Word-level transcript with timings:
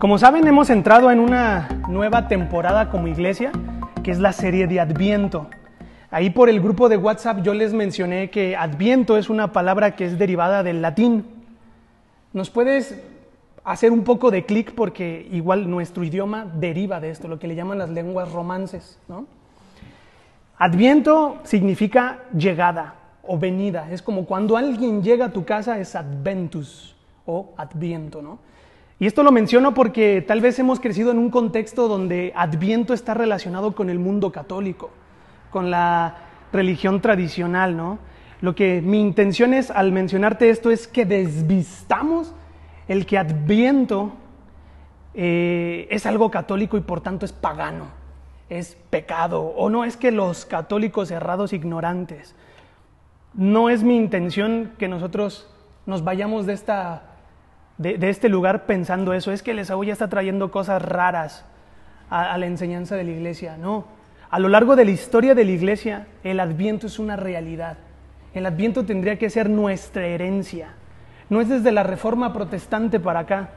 Como 0.00 0.16
saben, 0.16 0.46
hemos 0.46 0.70
entrado 0.70 1.10
en 1.10 1.20
una 1.20 1.68
nueva 1.90 2.26
temporada 2.26 2.88
como 2.88 3.06
iglesia, 3.06 3.52
que 4.02 4.10
es 4.10 4.18
la 4.18 4.32
serie 4.32 4.66
de 4.66 4.80
Adviento. 4.80 5.48
Ahí 6.10 6.30
por 6.30 6.48
el 6.48 6.58
grupo 6.58 6.88
de 6.88 6.96
WhatsApp 6.96 7.42
yo 7.42 7.52
les 7.52 7.74
mencioné 7.74 8.30
que 8.30 8.56
Adviento 8.56 9.18
es 9.18 9.28
una 9.28 9.52
palabra 9.52 9.96
que 9.96 10.06
es 10.06 10.18
derivada 10.18 10.62
del 10.62 10.80
latín. 10.80 11.26
¿Nos 12.32 12.48
puedes 12.48 12.98
hacer 13.62 13.92
un 13.92 14.02
poco 14.02 14.30
de 14.30 14.46
clic 14.46 14.72
porque 14.74 15.28
igual 15.32 15.68
nuestro 15.68 16.02
idioma 16.02 16.46
deriva 16.46 16.98
de 16.98 17.10
esto, 17.10 17.28
lo 17.28 17.38
que 17.38 17.46
le 17.46 17.54
llaman 17.54 17.76
las 17.76 17.90
lenguas 17.90 18.32
romances, 18.32 18.98
¿no? 19.06 19.26
Adviento 20.56 21.40
significa 21.42 22.20
llegada 22.34 22.94
o 23.22 23.38
venida. 23.38 23.90
Es 23.90 24.00
como 24.00 24.24
cuando 24.24 24.56
alguien 24.56 25.02
llega 25.02 25.26
a 25.26 25.30
tu 25.30 25.44
casa 25.44 25.78
es 25.78 25.94
adventus 25.94 26.96
o 27.26 27.52
adviento, 27.58 28.22
¿no? 28.22 28.38
Y 29.00 29.06
esto 29.06 29.22
lo 29.22 29.32
menciono 29.32 29.72
porque 29.72 30.20
tal 30.20 30.42
vez 30.42 30.58
hemos 30.58 30.78
crecido 30.78 31.10
en 31.10 31.18
un 31.18 31.30
contexto 31.30 31.88
donde 31.88 32.34
Adviento 32.36 32.92
está 32.92 33.14
relacionado 33.14 33.74
con 33.74 33.88
el 33.88 33.98
mundo 33.98 34.30
católico, 34.30 34.90
con 35.50 35.70
la 35.70 36.18
religión 36.52 37.00
tradicional, 37.00 37.78
¿no? 37.78 37.98
Lo 38.42 38.54
que 38.54 38.82
mi 38.82 39.00
intención 39.00 39.54
es 39.54 39.70
al 39.70 39.90
mencionarte 39.90 40.50
esto 40.50 40.70
es 40.70 40.86
que 40.86 41.06
desvistamos 41.06 42.34
el 42.88 43.06
que 43.06 43.16
Adviento 43.16 44.12
eh, 45.14 45.88
es 45.90 46.04
algo 46.04 46.30
católico 46.30 46.76
y 46.76 46.82
por 46.82 47.00
tanto 47.00 47.24
es 47.24 47.32
pagano, 47.32 47.86
es 48.50 48.76
pecado, 48.90 49.40
o 49.40 49.70
no 49.70 49.86
es 49.86 49.96
que 49.96 50.10
los 50.10 50.44
católicos 50.44 51.10
errados 51.10 51.54
ignorantes. 51.54 52.34
No 53.32 53.70
es 53.70 53.82
mi 53.82 53.96
intención 53.96 54.72
que 54.76 54.88
nosotros 54.88 55.48
nos 55.86 56.04
vayamos 56.04 56.44
de 56.44 56.52
esta 56.52 57.09
de, 57.80 58.10
este 58.10 58.28
lugar 58.28 58.66
pensando 58.66 59.12
eso. 59.12 59.32
Es 59.32 59.42
que 59.42 59.52
el 59.52 59.58
Esaú 59.58 59.84
ya 59.84 59.92
está 59.92 60.08
trayendo 60.08 60.50
cosas 60.50 60.82
raras 60.82 61.44
a, 62.10 62.32
a 62.32 62.38
la 62.38 62.46
enseñanza 62.46 62.96
de 62.96 63.04
la 63.04 63.10
iglesia. 63.10 63.56
No. 63.56 63.86
A 64.30 64.38
lo 64.38 64.48
largo 64.48 64.76
de 64.76 64.84
la 64.84 64.90
historia 64.90 65.34
de 65.34 65.44
la 65.44 65.50
iglesia, 65.50 66.06
el 66.22 66.40
adviento 66.40 66.86
es 66.86 66.98
una 66.98 67.16
realidad. 67.16 67.78
El 68.34 68.46
adviento 68.46 68.84
tendría 68.84 69.18
que 69.18 69.30
ser 69.30 69.48
nuestra 69.48 70.06
herencia. 70.06 70.74
No 71.30 71.40
es 71.40 71.48
desde 71.48 71.72
la 71.72 71.82
reforma 71.82 72.32
protestante 72.32 73.00
para 73.00 73.20
acá, 73.20 73.50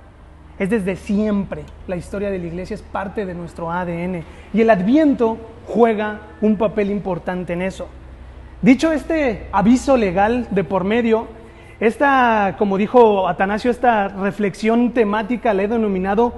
es 0.58 0.70
desde 0.70 0.96
siempre. 0.96 1.64
La 1.88 1.96
historia 1.96 2.32
de 2.32 2.40
la 2.40 2.48
iglesia 2.48 2.76
es 2.76 2.82
parte 2.82 3.26
de 3.26 3.34
nuestro 3.34 3.72
ADN. 3.72 4.24
Y 4.54 4.62
el 4.62 4.70
adviento 4.70 5.38
juega 5.68 6.22
un 6.42 6.58
papel 6.58 6.90
importante 6.90 7.54
en 7.54 7.62
eso. 7.62 7.88
Dicho 8.62 8.92
este 8.94 9.48
aviso 9.52 9.98
legal 9.98 10.48
de 10.52 10.64
por 10.64 10.86
medio, 10.86 11.28
esta, 11.80 12.56
como 12.58 12.78
dijo 12.78 13.28
Atanasio, 13.28 13.72
esta 13.72 14.08
reflexión 14.08 14.92
temática 14.92 15.54
la 15.54 15.64
he 15.64 15.68
denominado 15.68 16.34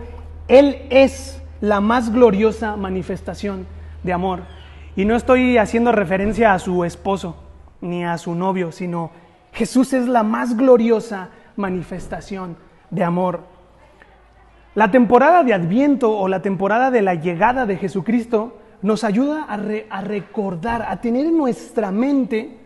Él 0.47 0.83
es 0.89 1.42
la 1.61 1.81
más 1.81 2.11
gloriosa 2.11 2.75
manifestación 2.75 3.67
de 4.03 4.14
amor. 4.14 4.42
Y 4.95 5.05
no 5.05 5.16
estoy 5.16 5.58
haciendo 5.58 5.92
referencia 5.92 6.53
a 6.53 6.59
su 6.59 6.83
esposo 6.83 7.36
ni 7.81 8.05
a 8.05 8.17
su 8.17 8.33
novio, 8.33 8.72
sino 8.72 9.11
Jesús 9.52 9.94
es 9.94 10.08
la 10.08 10.23
más 10.23 10.55
gloriosa 10.55 11.30
manifestación 11.55 12.58
de 12.89 13.03
amor. 13.03 13.42
La 14.73 14.92
temporada 14.92 15.44
de 15.44 15.53
Adviento 15.53 16.17
o 16.17 16.27
la 16.27 16.42
temporada 16.42 16.92
de 16.92 17.02
la 17.02 17.16
llegada 17.16 17.66
de 17.66 17.77
Jesucristo 17.77 18.58
nos 18.81 19.03
ayuda 19.03 19.45
a, 19.47 19.53
a 19.89 20.02
recordar, 20.02 20.86
a 20.88 20.99
tener 21.02 21.25
en 21.25 21.38
nuestra 21.38 21.92
mente 21.92 22.64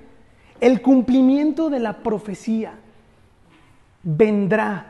el 0.61 0.81
cumplimiento 0.81 1.69
de 1.69 1.79
la 1.79 1.99
profecía 1.99 2.73
vendrá 4.03 4.87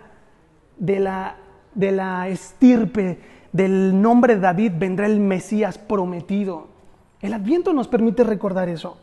de 0.77 0.99
la, 0.99 1.35
de 1.75 1.91
la 1.91 2.27
estirpe 2.27 3.19
del 3.51 3.99
nombre 4.01 4.35
de 4.35 4.41
David, 4.41 4.73
vendrá 4.77 5.05
el 5.05 5.19
Mesías 5.19 5.77
prometido. 5.77 6.67
El 7.21 7.33
adviento 7.33 7.73
nos 7.73 7.87
permite 7.87 8.23
recordar 8.23 8.69
eso, 8.69 8.97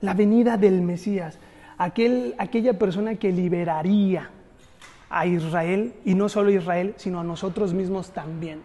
la 0.00 0.14
venida 0.14 0.56
del 0.56 0.82
Mesías, 0.82 1.38
aquel, 1.78 2.34
aquella 2.38 2.78
persona 2.78 3.14
que 3.14 3.32
liberaría 3.32 4.30
a 5.08 5.26
Israel, 5.26 5.94
y 6.04 6.14
no 6.14 6.28
solo 6.28 6.50
a 6.50 6.52
Israel, 6.52 6.94
sino 6.96 7.20
a 7.20 7.24
nosotros 7.24 7.72
mismos 7.72 8.10
también. 8.10 8.60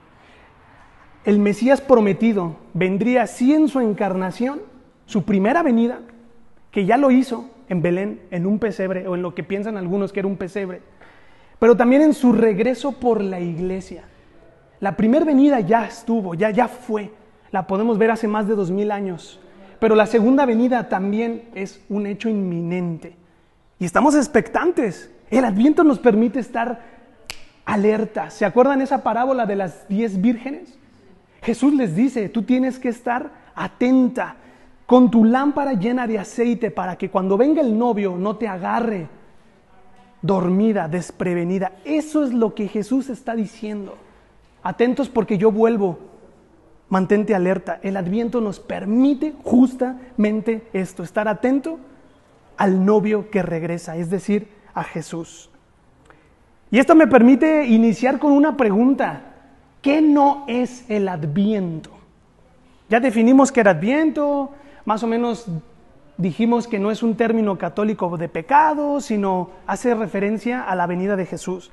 El 1.23 1.39
Mesías 1.39 1.81
prometido 1.81 2.55
vendría 2.73 3.23
así 3.23 3.53
en 3.53 3.67
su 3.67 3.79
encarnación, 3.79 4.61
su 5.05 5.23
primera 5.23 5.61
venida, 5.61 5.99
que 6.71 6.85
ya 6.85 6.97
lo 6.97 7.11
hizo 7.11 7.49
en 7.69 7.81
Belén, 7.81 8.21
en 8.31 8.45
un 8.45 8.59
pesebre, 8.59 9.07
o 9.07 9.15
en 9.15 9.21
lo 9.21 9.35
que 9.35 9.43
piensan 9.43 9.77
algunos 9.77 10.11
que 10.11 10.21
era 10.21 10.27
un 10.27 10.37
pesebre, 10.37 10.81
pero 11.59 11.77
también 11.77 12.01
en 12.01 12.13
su 12.13 12.33
regreso 12.33 12.93
por 12.93 13.21
la 13.21 13.39
iglesia. 13.39 14.03
La 14.79 14.97
primera 14.97 15.25
venida 15.25 15.59
ya 15.59 15.85
estuvo, 15.85 16.33
ya, 16.33 16.49
ya 16.49 16.67
fue, 16.67 17.11
la 17.51 17.67
podemos 17.67 17.97
ver 17.97 18.11
hace 18.11 18.27
más 18.27 18.47
de 18.47 18.55
dos 18.55 18.71
mil 18.71 18.91
años, 18.91 19.39
pero 19.79 19.95
la 19.95 20.05
segunda 20.05 20.45
venida 20.45 20.89
también 20.89 21.43
es 21.53 21.83
un 21.89 22.07
hecho 22.07 22.29
inminente. 22.29 23.15
Y 23.79 23.85
estamos 23.85 24.15
expectantes. 24.15 25.11
El 25.31 25.43
adviento 25.43 25.83
nos 25.83 25.97
permite 25.97 26.39
estar 26.39 26.81
alerta. 27.65 28.29
¿Se 28.29 28.45
acuerdan 28.45 28.81
esa 28.81 29.01
parábola 29.01 29.47
de 29.47 29.55
las 29.55 29.87
diez 29.87 30.21
vírgenes? 30.21 30.77
Jesús 31.41 31.73
les 31.73 31.95
dice, 31.95 32.29
tú 32.29 32.43
tienes 32.43 32.77
que 32.77 32.89
estar 32.89 33.31
atenta, 33.55 34.35
con 34.91 35.09
tu 35.09 35.23
lámpara 35.23 35.71
llena 35.71 36.05
de 36.05 36.19
aceite 36.19 36.69
para 36.69 36.97
que 36.97 37.09
cuando 37.09 37.37
venga 37.37 37.61
el 37.61 37.77
novio 37.77 38.17
no 38.17 38.35
te 38.35 38.49
agarre 38.49 39.07
dormida, 40.21 40.89
desprevenida. 40.89 41.77
Eso 41.85 42.25
es 42.25 42.33
lo 42.33 42.53
que 42.53 42.67
Jesús 42.67 43.09
está 43.09 43.33
diciendo. 43.33 43.97
Atentos 44.61 45.07
porque 45.07 45.37
yo 45.37 45.49
vuelvo. 45.49 45.97
Mantente 46.89 47.33
alerta. 47.33 47.79
El 47.81 47.95
adviento 47.95 48.41
nos 48.41 48.59
permite 48.59 49.33
justamente 49.45 50.67
esto, 50.73 51.03
estar 51.03 51.29
atento 51.29 51.79
al 52.57 52.83
novio 52.83 53.29
que 53.29 53.43
regresa, 53.43 53.95
es 53.95 54.09
decir, 54.09 54.49
a 54.73 54.83
Jesús. 54.83 55.49
Y 56.69 56.79
esto 56.79 56.95
me 56.95 57.07
permite 57.07 57.65
iniciar 57.65 58.19
con 58.19 58.33
una 58.33 58.57
pregunta. 58.57 59.21
¿Qué 59.81 60.01
no 60.01 60.43
es 60.49 60.83
el 60.89 61.07
adviento? 61.07 61.91
Ya 62.89 62.99
definimos 62.99 63.53
que 63.53 63.61
era 63.61 63.71
adviento, 63.71 64.51
más 64.85 65.03
o 65.03 65.07
menos 65.07 65.47
dijimos 66.17 66.67
que 66.67 66.79
no 66.79 66.91
es 66.91 67.03
un 67.03 67.15
término 67.15 67.57
católico 67.57 68.17
de 68.17 68.29
pecado, 68.29 69.01
sino 69.01 69.49
hace 69.67 69.95
referencia 69.95 70.63
a 70.63 70.75
la 70.75 70.87
venida 70.87 71.15
de 71.15 71.25
Jesús. 71.25 71.71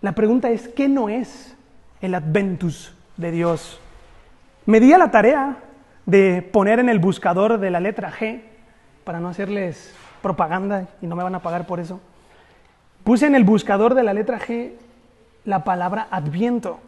La 0.00 0.12
pregunta 0.12 0.50
es, 0.50 0.68
¿qué 0.68 0.88
no 0.88 1.08
es 1.08 1.56
el 2.00 2.14
adventus 2.14 2.94
de 3.16 3.30
Dios? 3.30 3.80
Me 4.66 4.80
di 4.80 4.92
a 4.92 4.98
la 4.98 5.10
tarea 5.10 5.58
de 6.06 6.42
poner 6.42 6.78
en 6.78 6.88
el 6.88 6.98
buscador 6.98 7.58
de 7.58 7.70
la 7.70 7.80
letra 7.80 8.12
G, 8.12 8.42
para 9.04 9.20
no 9.20 9.28
hacerles 9.28 9.94
propaganda 10.22 10.86
y 11.00 11.06
no 11.06 11.16
me 11.16 11.22
van 11.22 11.34
a 11.34 11.42
pagar 11.42 11.66
por 11.66 11.80
eso, 11.80 12.00
puse 13.04 13.26
en 13.26 13.34
el 13.34 13.44
buscador 13.44 13.94
de 13.94 14.02
la 14.02 14.14
letra 14.14 14.38
G 14.38 14.72
la 15.44 15.64
palabra 15.64 16.08
adviento, 16.10 16.80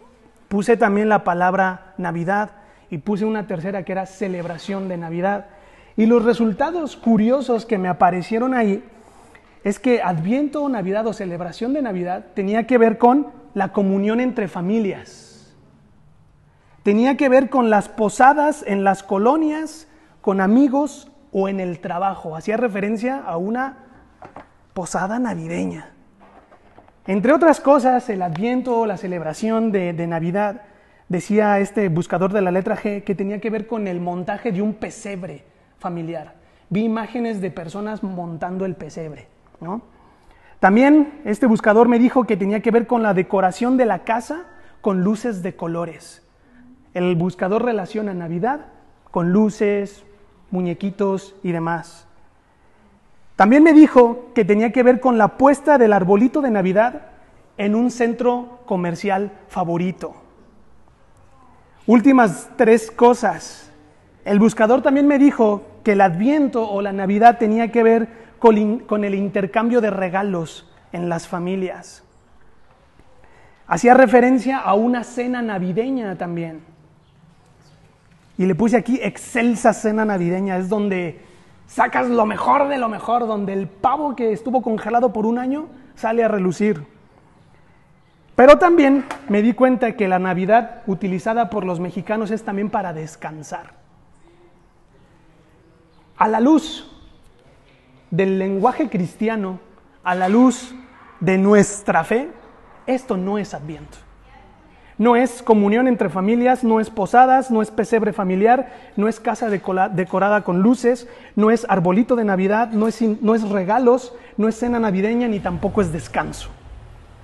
puse 0.49 0.77
también 0.77 1.09
la 1.09 1.25
palabra 1.25 1.95
Navidad, 1.97 2.51
y 2.91 2.99
puse 2.99 3.25
una 3.25 3.47
tercera 3.47 3.85
que 3.85 3.93
era 3.93 4.07
celebración 4.07 4.89
de 4.89 4.97
Navidad. 4.97 5.47
Y 5.97 6.07
los 6.07 6.25
resultados 6.25 6.97
curiosos 6.97 7.67
que 7.67 7.79
me 7.79 7.89
aparecieron 7.89 8.55
ahí 8.55 8.83
es 9.63 9.79
que 9.79 10.03
Adviento, 10.03 10.69
Navidad 10.69 11.07
o 11.07 11.13
celebración 11.13 11.73
de 11.73 11.83
Navidad 11.83 12.27
tenía 12.35 12.67
que 12.67 12.79
ver 12.79 12.99
con 12.99 13.29
la 13.55 13.73
comunión 13.73 14.21
entre 14.21 14.49
familias. 14.49 15.55
Tenía 16.83 17.17
que 17.17 17.29
ver 17.29 17.51
con 17.51 17.69
las 17.71 17.89
posadas 17.89 18.65
en 18.67 18.85
las 18.85 19.03
colonias, 19.03 19.87
con 20.23 20.41
amigos 20.41 21.11
o 21.31 21.49
en 21.49 21.61
el 21.61 21.81
trabajo. 21.81 22.37
Hacía 22.37 22.57
referencia 22.57 23.19
a 23.19 23.37
una 23.37 23.85
posada 24.73 25.19
navideña. 25.19 25.91
Entre 27.07 27.33
otras 27.33 27.61
cosas, 27.61 28.09
el 28.09 28.23
Adviento, 28.23 28.87
la 28.87 28.97
celebración 28.97 29.73
de, 29.73 29.93
de 29.93 30.07
Navidad, 30.07 30.63
decía 31.11 31.59
este 31.59 31.89
buscador 31.89 32.33
de 32.33 32.41
la 32.41 32.53
letra 32.53 32.77
G 32.77 33.03
que 33.03 33.17
tenía 33.17 33.41
que 33.41 33.51
ver 33.51 33.67
con 33.67 33.89
el 33.89 34.01
montaje 34.01 34.53
de 34.53 34.63
un 34.63 34.75
pesebre 34.75 35.45
familiar. 35.79 36.37
Vi 36.71 36.85
imágenes 36.85 37.41
de 37.41 37.51
personas 37.51 38.03
montando 38.03 38.65
el 38.65 38.77
pesebre. 38.77 39.27
También 40.61 41.21
este 41.25 41.47
buscador 41.47 41.89
me 41.89 41.99
dijo 41.99 42.25
que 42.25 42.37
tenía 42.37 42.61
que 42.61 42.71
ver 42.71 42.87
con 42.87 43.03
la 43.03 43.13
decoración 43.13 43.77
de 43.77 43.87
la 43.87 44.05
casa 44.05 44.47
con 44.81 45.03
luces 45.03 45.43
de 45.43 45.57
colores. 45.57 46.23
El 46.95 47.17
buscador 47.17 47.65
relaciona 47.65 48.15
Navidad 48.15 48.67
con 49.11 49.33
luces, 49.33 50.05
muñequitos 50.53 51.35
y 51.43 51.51
demás. 51.51 52.07
También 53.35 53.65
me 53.65 53.73
dijo 53.73 54.31
que 54.33 54.45
tenía 54.45 54.71
que 54.71 54.85
ver 54.85 55.01
con 55.01 55.19
la 55.19 55.37
puesta 55.37 55.77
del 55.77 55.93
arbolito 55.93 56.41
de 56.41 56.51
Navidad 56.51 57.09
en 57.59 57.75
un 57.75 57.91
centro 57.91 58.61
comercial 58.65 59.33
favorito. 59.49 60.15
Últimas 61.87 62.51
tres 62.57 62.91
cosas. 62.91 63.71
El 64.25 64.39
buscador 64.39 64.83
también 64.83 65.07
me 65.07 65.19
dijo 65.19 65.63
que 65.83 65.93
el 65.93 66.01
adviento 66.01 66.69
o 66.69 66.83
la 66.83 66.93
Navidad 66.93 67.39
tenía 67.39 67.73
que 67.73 67.83
ver 67.83 68.09
con, 68.39 69.05
el 69.05 69.15
intercambio 69.15 69.81
de 69.81 69.91
regalos 69.91 70.69
en 70.93 71.09
las 71.09 71.27
familias. 71.27 72.03
Hacía 73.67 73.95
referencia 73.95 74.59
a 74.59 74.75
una 74.75 75.05
cena 75.05 75.43
navideña 75.43 76.17
también. 76.17 76.63
Y 78.37 78.47
le 78.47 78.55
puse 78.55 78.77
aquí 78.77 78.99
excelsa 79.03 79.73
cena 79.73 80.05
navideña, 80.05 80.57
es 80.59 80.69
donde 80.69 81.21
sacas 81.67 82.09
lo 82.09 82.27
mejor 82.27 82.69
de 82.69 82.79
lo 82.79 82.89
mejor, 82.89 83.27
donde 83.27 83.53
el 83.53 83.69
pavo 83.69 84.17
que 84.17 84.33
estuvo 84.33 84.63
congelado 84.63 85.13
por 85.13 85.27
un 85.27 85.39
año 85.39 85.67
sale 85.95 86.25
a 86.25 86.29
relucir. 86.29 86.85
Pero 88.41 88.57
también 88.57 89.05
me 89.29 89.43
di 89.43 89.53
cuenta 89.53 89.93
que 89.97 90.09
la 90.09 90.19
Navidad 90.19 90.81
utilizada 90.87 91.51
por 91.51 91.67
los 91.67 91.79
mexicanos 91.79 92.31
es 92.31 92.43
también 92.43 92.71
para 92.71 92.95
descansar. 92.95 93.75
A 96.17 96.27
la 96.27 96.41
luz 96.41 96.91
del 98.11 98.39
lenguaje 98.39 98.89
cristiano, 98.89 99.61
a 100.03 100.15
la 100.15 100.31
luz 100.31 100.75
de 101.21 101.37
nuestra 101.37 102.03
fe, 102.03 102.31
esto 102.87 103.19
no 103.19 103.37
es 103.37 103.53
adviento. 103.53 103.99
No 104.97 105.17
es 105.17 105.43
comunión 105.43 105.87
entre 105.87 106.09
familias, 106.09 106.65
no 106.65 106.81
es 106.81 106.89
posadas, 106.89 107.51
no 107.51 107.61
es 107.61 107.71
pesebre 107.71 108.15
familiar, 108.15 108.73
no 108.97 109.07
es 109.07 109.21
casa 109.21 109.51
decorada 109.51 110.45
con 110.45 110.63
luces, 110.63 111.07
no 111.37 111.51
es 111.51 111.67
arbolito 111.69 112.17
de 112.17 112.25
Navidad, 112.25 112.71
no 112.71 112.89
es, 112.89 113.03
no 113.03 113.35
es 113.35 113.47
regalos, 113.47 114.15
no 114.39 114.49
es 114.49 114.59
cena 114.59 114.81
navideña, 114.81 115.29
ni 115.29 115.41
tampoco 115.41 115.83
es 115.83 115.93
descanso. 115.93 116.49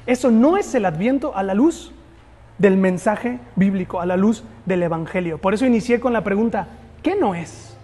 Eso 0.06 0.30
no 0.30 0.56
es 0.56 0.74
el 0.74 0.84
adviento 0.84 1.36
a 1.36 1.42
la 1.42 1.54
luz 1.54 1.92
del 2.58 2.76
mensaje 2.76 3.38
bíblico, 3.56 4.00
a 4.00 4.06
la 4.06 4.16
luz 4.16 4.44
del 4.64 4.82
Evangelio. 4.82 5.38
Por 5.38 5.52
eso 5.52 5.66
inicié 5.66 6.00
con 6.00 6.12
la 6.12 6.22
pregunta, 6.22 6.68
¿qué 7.02 7.16
no 7.16 7.34
es? 7.34 7.76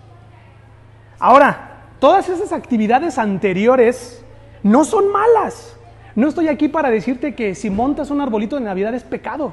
Ahora, 1.19 1.83
todas 1.99 2.29
esas 2.29 2.53
actividades 2.53 3.19
anteriores 3.19 4.25
no 4.63 4.85
son 4.85 5.11
malas. 5.11 5.77
No 6.15 6.29
estoy 6.29 6.49
aquí 6.49 6.69
para 6.69 6.91
decirte 6.91 7.35
que 7.35 7.55
si 7.55 7.71
montas 7.71 8.11
un 8.11 8.21
arbolito 8.21 8.57
de 8.57 8.63
Navidad 8.63 8.95
es 8.95 9.03
pecado. 9.03 9.53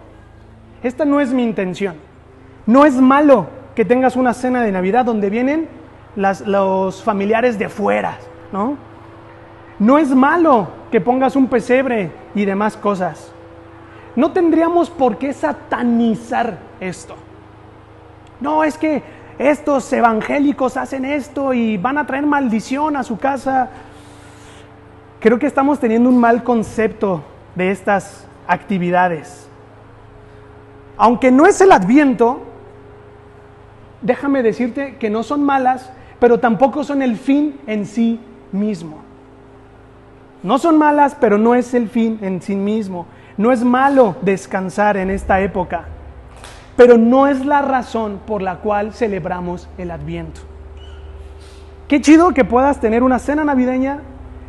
Esta 0.84 1.06
no 1.06 1.20
es 1.20 1.32
mi 1.32 1.44
intención. 1.44 1.96
No 2.66 2.86
es 2.86 2.96
malo 2.96 3.48
que 3.76 3.86
tengas 3.86 4.16
una 4.16 4.34
cena 4.34 4.62
de 4.62 4.72
Navidad 4.72 5.06
donde 5.06 5.30
vienen 5.30 5.68
los 6.16 7.04
familiares 7.04 7.58
de 7.58 7.70
fuera, 7.70 8.18
¿no? 8.52 8.78
No 9.80 9.98
es 9.98 10.10
malo 10.10 10.79
que 10.92 11.02
pongas 11.02 11.36
un 11.36 11.48
pesebre 11.48 12.12
y 12.36 12.46
demás 12.46 12.76
cosas. 12.78 13.32
No 14.16 14.32
tendríamos 14.32 14.90
por 14.90 15.18
qué 15.18 15.34
satanizar 15.34 16.58
esto. 16.80 17.16
No, 18.40 18.64
es 18.64 18.78
que 18.78 19.04
estos 19.38 19.92
evangélicos 19.94 20.78
hacen 20.78 21.06
esto 21.06 21.54
y 21.54 21.78
van 21.78 21.98
a 21.98 22.06
traer 22.06 22.26
maldición 22.26 22.96
a 22.96 23.04
su 23.04 23.18
casa. 23.18 23.70
Creo 25.20 25.40
que 25.40 25.48
estamos 25.48 25.80
teniendo 25.80 26.10
un 26.10 26.18
mal 26.18 26.44
concepto 26.44 27.24
de 27.56 27.72
estas 27.72 28.28
actividades. 28.48 29.48
Aunque 30.98 31.32
no 31.32 31.46
es 31.46 31.62
el 31.62 31.72
adviento, 31.72 32.42
déjame 34.02 34.44
decirte 34.44 34.98
que 34.98 35.10
no 35.10 35.24
son 35.24 35.44
malas, 35.44 35.92
pero 36.20 36.40
tampoco 36.40 36.84
son 36.84 37.02
el 37.02 37.16
fin 37.16 37.60
en 37.68 37.86
sí 37.86 38.20
mismo. 38.52 39.09
No 40.42 40.58
son 40.58 40.78
malas, 40.78 41.18
pero 41.20 41.38
no 41.38 41.54
es 41.54 41.74
el 41.74 41.90
fin 41.90 42.20
en 42.22 42.42
sí 42.42 42.56
mismo. 42.56 43.06
No 43.38 43.52
es 43.52 43.64
malo 43.64 44.16
descansar 44.22 44.98
en 44.98 45.10
esta 45.10 45.42
época, 45.42 45.86
pero 46.76 46.98
no 46.98 47.28
es 47.28 47.46
la 47.46 47.62
razón 47.62 48.20
por 48.26 48.42
la 48.42 48.58
cual 48.58 48.94
celebramos 48.94 49.70
el 49.78 49.92
Adviento. 49.92 50.42
Qué 51.88 52.02
chido 52.02 52.34
que 52.34 52.46
puedas 52.46 52.80
tener 52.80 53.02
una 53.02 53.18
cena 53.18 53.44
navideña, 53.44 54.00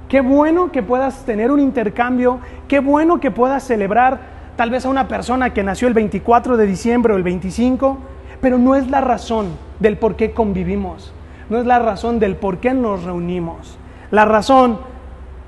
qué 0.08 0.20
bueno 0.20 0.70
que 0.72 0.82
puedas 0.82 1.24
tener 1.24 1.50
un 1.50 1.60
intercambio, 1.60 2.40
qué 2.68 2.80
bueno 2.80 3.18
que 3.18 3.30
puedas 3.30 3.62
celebrar 3.62 4.20
tal 4.56 4.70
vez 4.70 4.84
a 4.84 4.90
una 4.90 5.08
persona 5.08 5.54
que 5.54 5.62
nació 5.62 5.88
el 5.88 5.94
24 5.94 6.56
de 6.56 6.66
diciembre 6.66 7.14
o 7.14 7.16
el 7.16 7.22
25, 7.22 7.96
pero 8.40 8.58
no 8.58 8.74
es 8.74 8.90
la 8.90 9.00
razón 9.00 9.48
del 9.78 9.96
por 9.96 10.16
qué 10.16 10.32
convivimos, 10.32 11.12
no 11.48 11.58
es 11.58 11.66
la 11.66 11.78
razón 11.78 12.18
del 12.18 12.36
por 12.36 12.58
qué 12.58 12.74
nos 12.74 13.04
reunimos. 13.04 13.78
La 14.10 14.24
razón 14.24 14.80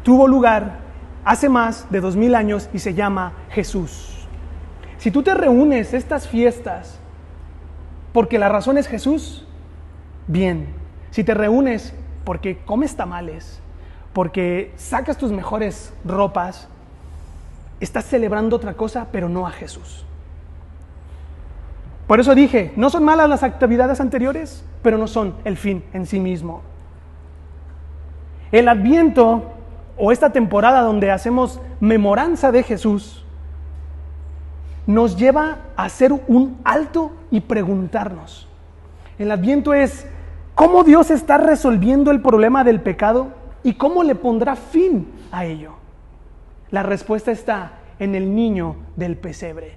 tuvo 0.03 0.27
lugar 0.27 0.79
hace 1.25 1.49
más 1.49 1.91
de 1.91 2.01
dos 2.01 2.17
mil 2.17 2.35
años 2.35 2.69
y 2.73 2.79
se 2.79 2.95
llama 2.95 3.33
Jesús. 3.51 4.27
Si 4.99 5.11
tú 5.11 5.23
te 5.23 5.35
reúnes 5.35 5.95
estas 5.95 6.29
fiestas 6.29 6.99
porque 8.13 8.39
la 8.39 8.49
razón 8.49 8.79
es 8.79 8.87
Jesús, 8.87 9.47
bien. 10.27 10.69
Si 11.11 11.25
te 11.25 11.35
reúnes 11.35 11.95
porque 12.25 12.59
comes 12.59 12.95
tamales, 12.97 13.61
porque 14.13 14.73
sacas 14.77 15.17
tus 15.17 15.33
mejores 15.33 15.93
ropas, 16.05 16.69
estás 17.81 18.05
celebrando 18.05 18.57
otra 18.57 18.75
cosa, 18.75 19.09
pero 19.11 19.29
no 19.29 19.47
a 19.47 19.51
Jesús. 19.51 20.05
Por 22.07 22.21
eso 22.21 22.35
dije, 22.35 22.73
no 22.77 22.91
son 22.91 23.05
malas 23.05 23.29
las 23.29 23.43
actividades 23.43 24.01
anteriores, 24.01 24.65
pero 24.83 24.99
no 24.99 25.07
son 25.07 25.35
el 25.45 25.57
fin 25.57 25.83
en 25.93 26.07
sí 26.07 26.21
mismo. 26.21 26.63
El 28.51 28.69
adviento 28.69 29.53
o 29.97 30.13
esta 30.13 30.31
temporada 30.31 30.83
donde 30.83 31.11
hacemos 31.11 31.61
memoranza 31.81 32.53
de 32.53 32.63
Jesús, 32.63 33.25
nos 34.87 35.17
lleva 35.17 35.59
a 35.77 35.85
hacer 35.85 36.13
un 36.27 36.59
alto 36.65 37.13
y 37.31 37.41
preguntarnos. 37.41 38.49
El 39.19 39.31
adviento 39.31 39.75
es 39.75 40.07
cómo 40.55 40.85
Dios 40.85 41.11
está 41.11 41.39
resolviendo 41.39 42.11
el 42.11 42.21
problema 42.21 42.65
del 42.65 42.81
pecado 42.81 43.29
y 43.63 43.75
cómo 43.75 44.03
le 44.03 44.15
pondrá 44.15 44.57
fin 44.57 45.09
a 45.31 45.45
ello. 45.45 45.73
La 46.71 46.83
respuesta 46.83 47.31
está 47.31 47.79
en 47.99 48.15
el 48.15 48.35
niño 48.35 48.77
del 48.97 49.17
pesebre. 49.17 49.77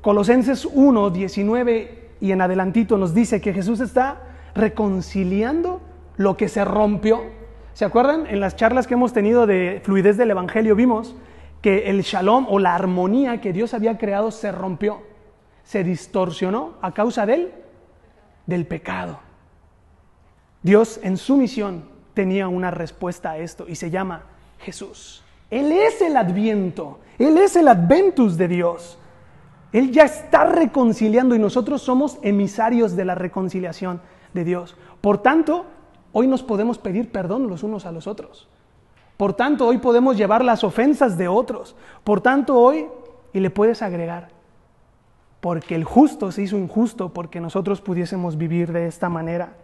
Colosenses 0.00 0.66
1, 0.66 1.10
19 1.10 2.10
y 2.20 2.32
en 2.32 2.40
adelantito 2.40 2.98
nos 2.98 3.14
dice 3.14 3.40
que 3.40 3.52
Jesús 3.52 3.80
está 3.80 4.20
reconciliando 4.54 5.80
lo 6.16 6.36
que 6.36 6.48
se 6.48 6.64
rompió 6.64 7.22
¿Se 7.74 7.84
acuerdan? 7.86 8.26
En 8.26 8.40
las 8.40 8.56
charlas 8.56 8.86
que 8.86 8.94
hemos 8.94 9.12
tenido 9.12 9.46
de 9.46 9.80
fluidez 9.82 10.16
del 10.16 10.30
Evangelio 10.30 10.76
vimos 10.76 11.14
que 11.62 11.88
el 11.88 12.02
shalom 12.02 12.46
o 12.50 12.58
la 12.58 12.74
armonía 12.74 13.40
que 13.40 13.52
Dios 13.52 13.72
había 13.72 13.96
creado 13.96 14.30
se 14.30 14.52
rompió, 14.52 15.00
se 15.64 15.82
distorsionó 15.82 16.74
a 16.82 16.92
causa 16.92 17.24
del, 17.24 17.52
del 18.46 18.66
pecado. 18.66 19.20
Dios 20.62 21.00
en 21.02 21.16
su 21.16 21.36
misión 21.36 21.84
tenía 22.14 22.48
una 22.48 22.70
respuesta 22.70 23.32
a 23.32 23.38
esto 23.38 23.64
y 23.66 23.76
se 23.76 23.90
llama 23.90 24.24
Jesús. 24.58 25.24
Él 25.50 25.72
es 25.72 26.00
el 26.02 26.16
adviento, 26.16 27.00
Él 27.18 27.38
es 27.38 27.56
el 27.56 27.68
adventus 27.68 28.36
de 28.36 28.48
Dios. 28.48 28.98
Él 29.72 29.90
ya 29.90 30.04
está 30.04 30.44
reconciliando 30.44 31.34
y 31.34 31.38
nosotros 31.38 31.80
somos 31.80 32.18
emisarios 32.22 32.96
de 32.96 33.06
la 33.06 33.14
reconciliación 33.14 34.02
de 34.34 34.44
Dios. 34.44 34.76
Por 35.00 35.22
tanto, 35.22 35.64
Hoy 36.12 36.26
nos 36.26 36.42
podemos 36.42 36.78
pedir 36.78 37.10
perdón 37.10 37.48
los 37.48 37.62
unos 37.62 37.86
a 37.86 37.92
los 37.92 38.06
otros. 38.06 38.48
Por 39.16 39.34
tanto, 39.34 39.66
hoy 39.66 39.78
podemos 39.78 40.16
llevar 40.16 40.44
las 40.44 40.64
ofensas 40.64 41.16
de 41.16 41.28
otros. 41.28 41.76
Por 42.04 42.20
tanto, 42.20 42.58
hoy, 42.58 42.86
y 43.32 43.40
le 43.40 43.50
puedes 43.50 43.82
agregar, 43.82 44.28
porque 45.40 45.74
el 45.74 45.84
justo 45.84 46.32
se 46.32 46.42
hizo 46.42 46.58
injusto 46.58 47.12
porque 47.12 47.40
nosotros 47.40 47.80
pudiésemos 47.80 48.36
vivir 48.36 48.72
de 48.72 48.86
esta 48.86 49.08
manera. 49.08 49.54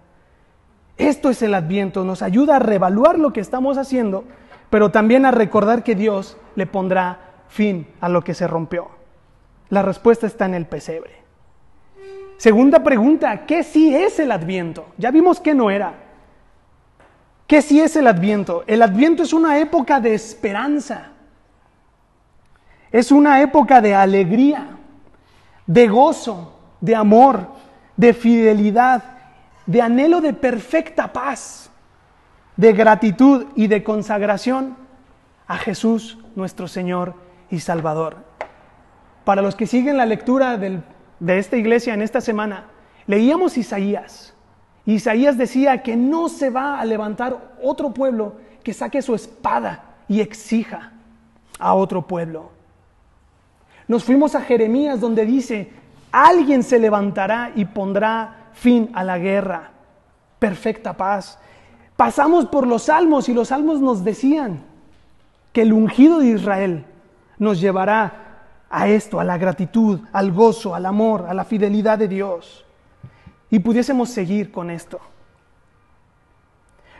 Esto 0.96 1.30
es 1.30 1.42
el 1.42 1.54
adviento, 1.54 2.04
nos 2.04 2.22
ayuda 2.22 2.56
a 2.56 2.60
reevaluar 2.60 3.18
lo 3.18 3.32
que 3.32 3.40
estamos 3.40 3.78
haciendo, 3.78 4.24
pero 4.70 4.90
también 4.90 5.26
a 5.26 5.30
recordar 5.30 5.82
que 5.84 5.94
Dios 5.94 6.36
le 6.56 6.66
pondrá 6.66 7.44
fin 7.48 7.86
a 8.00 8.08
lo 8.08 8.22
que 8.22 8.34
se 8.34 8.46
rompió. 8.46 8.88
La 9.68 9.82
respuesta 9.82 10.26
está 10.26 10.46
en 10.46 10.54
el 10.54 10.66
pesebre. 10.66 11.12
Segunda 12.36 12.82
pregunta, 12.82 13.46
¿qué 13.46 13.62
sí 13.62 13.94
es 13.94 14.18
el 14.18 14.32
adviento? 14.32 14.86
Ya 14.96 15.10
vimos 15.10 15.40
que 15.40 15.54
no 15.54 15.70
era. 15.70 16.07
¿Qué 17.48 17.62
sí 17.62 17.80
es 17.80 17.96
el 17.96 18.06
adviento? 18.06 18.62
El 18.66 18.82
adviento 18.82 19.22
es 19.22 19.32
una 19.32 19.58
época 19.58 20.00
de 20.00 20.12
esperanza. 20.12 21.12
Es 22.92 23.10
una 23.10 23.40
época 23.40 23.80
de 23.80 23.94
alegría, 23.94 24.76
de 25.66 25.88
gozo, 25.88 26.60
de 26.82 26.94
amor, 26.94 27.48
de 27.96 28.12
fidelidad, 28.12 29.02
de 29.64 29.80
anhelo 29.80 30.20
de 30.20 30.34
perfecta 30.34 31.10
paz, 31.10 31.70
de 32.54 32.74
gratitud 32.74 33.46
y 33.56 33.66
de 33.66 33.82
consagración 33.82 34.76
a 35.46 35.56
Jesús 35.56 36.18
nuestro 36.36 36.68
Señor 36.68 37.14
y 37.50 37.60
Salvador. 37.60 38.18
Para 39.24 39.40
los 39.40 39.54
que 39.54 39.66
siguen 39.66 39.96
la 39.96 40.04
lectura 40.04 40.58
de 40.58 41.38
esta 41.38 41.56
iglesia 41.56 41.94
en 41.94 42.02
esta 42.02 42.20
semana, 42.20 42.66
leíamos 43.06 43.56
Isaías. 43.56 44.34
Isaías 44.94 45.36
decía 45.36 45.82
que 45.82 45.96
no 45.96 46.30
se 46.30 46.48
va 46.48 46.80
a 46.80 46.84
levantar 46.86 47.56
otro 47.62 47.92
pueblo 47.92 48.36
que 48.62 48.72
saque 48.72 49.02
su 49.02 49.14
espada 49.14 49.96
y 50.08 50.22
exija 50.22 50.92
a 51.58 51.74
otro 51.74 52.06
pueblo. 52.06 52.48
Nos 53.86 54.02
fuimos 54.02 54.34
a 54.34 54.40
Jeremías 54.40 54.98
donde 54.98 55.26
dice, 55.26 55.70
alguien 56.10 56.62
se 56.62 56.78
levantará 56.78 57.52
y 57.54 57.66
pondrá 57.66 58.48
fin 58.54 58.90
a 58.94 59.04
la 59.04 59.18
guerra, 59.18 59.72
perfecta 60.38 60.94
paz. 60.94 61.38
Pasamos 61.94 62.46
por 62.46 62.66
los 62.66 62.84
salmos 62.84 63.28
y 63.28 63.34
los 63.34 63.48
salmos 63.48 63.82
nos 63.82 64.02
decían 64.02 64.62
que 65.52 65.62
el 65.62 65.74
ungido 65.74 66.20
de 66.20 66.28
Israel 66.28 66.86
nos 67.38 67.60
llevará 67.60 68.46
a 68.70 68.88
esto, 68.88 69.20
a 69.20 69.24
la 69.24 69.36
gratitud, 69.36 70.00
al 70.14 70.32
gozo, 70.32 70.74
al 70.74 70.86
amor, 70.86 71.26
a 71.28 71.34
la 71.34 71.44
fidelidad 71.44 71.98
de 71.98 72.08
Dios. 72.08 72.64
Y 73.50 73.60
pudiésemos 73.60 74.10
seguir 74.10 74.50
con 74.50 74.70
esto. 74.70 75.00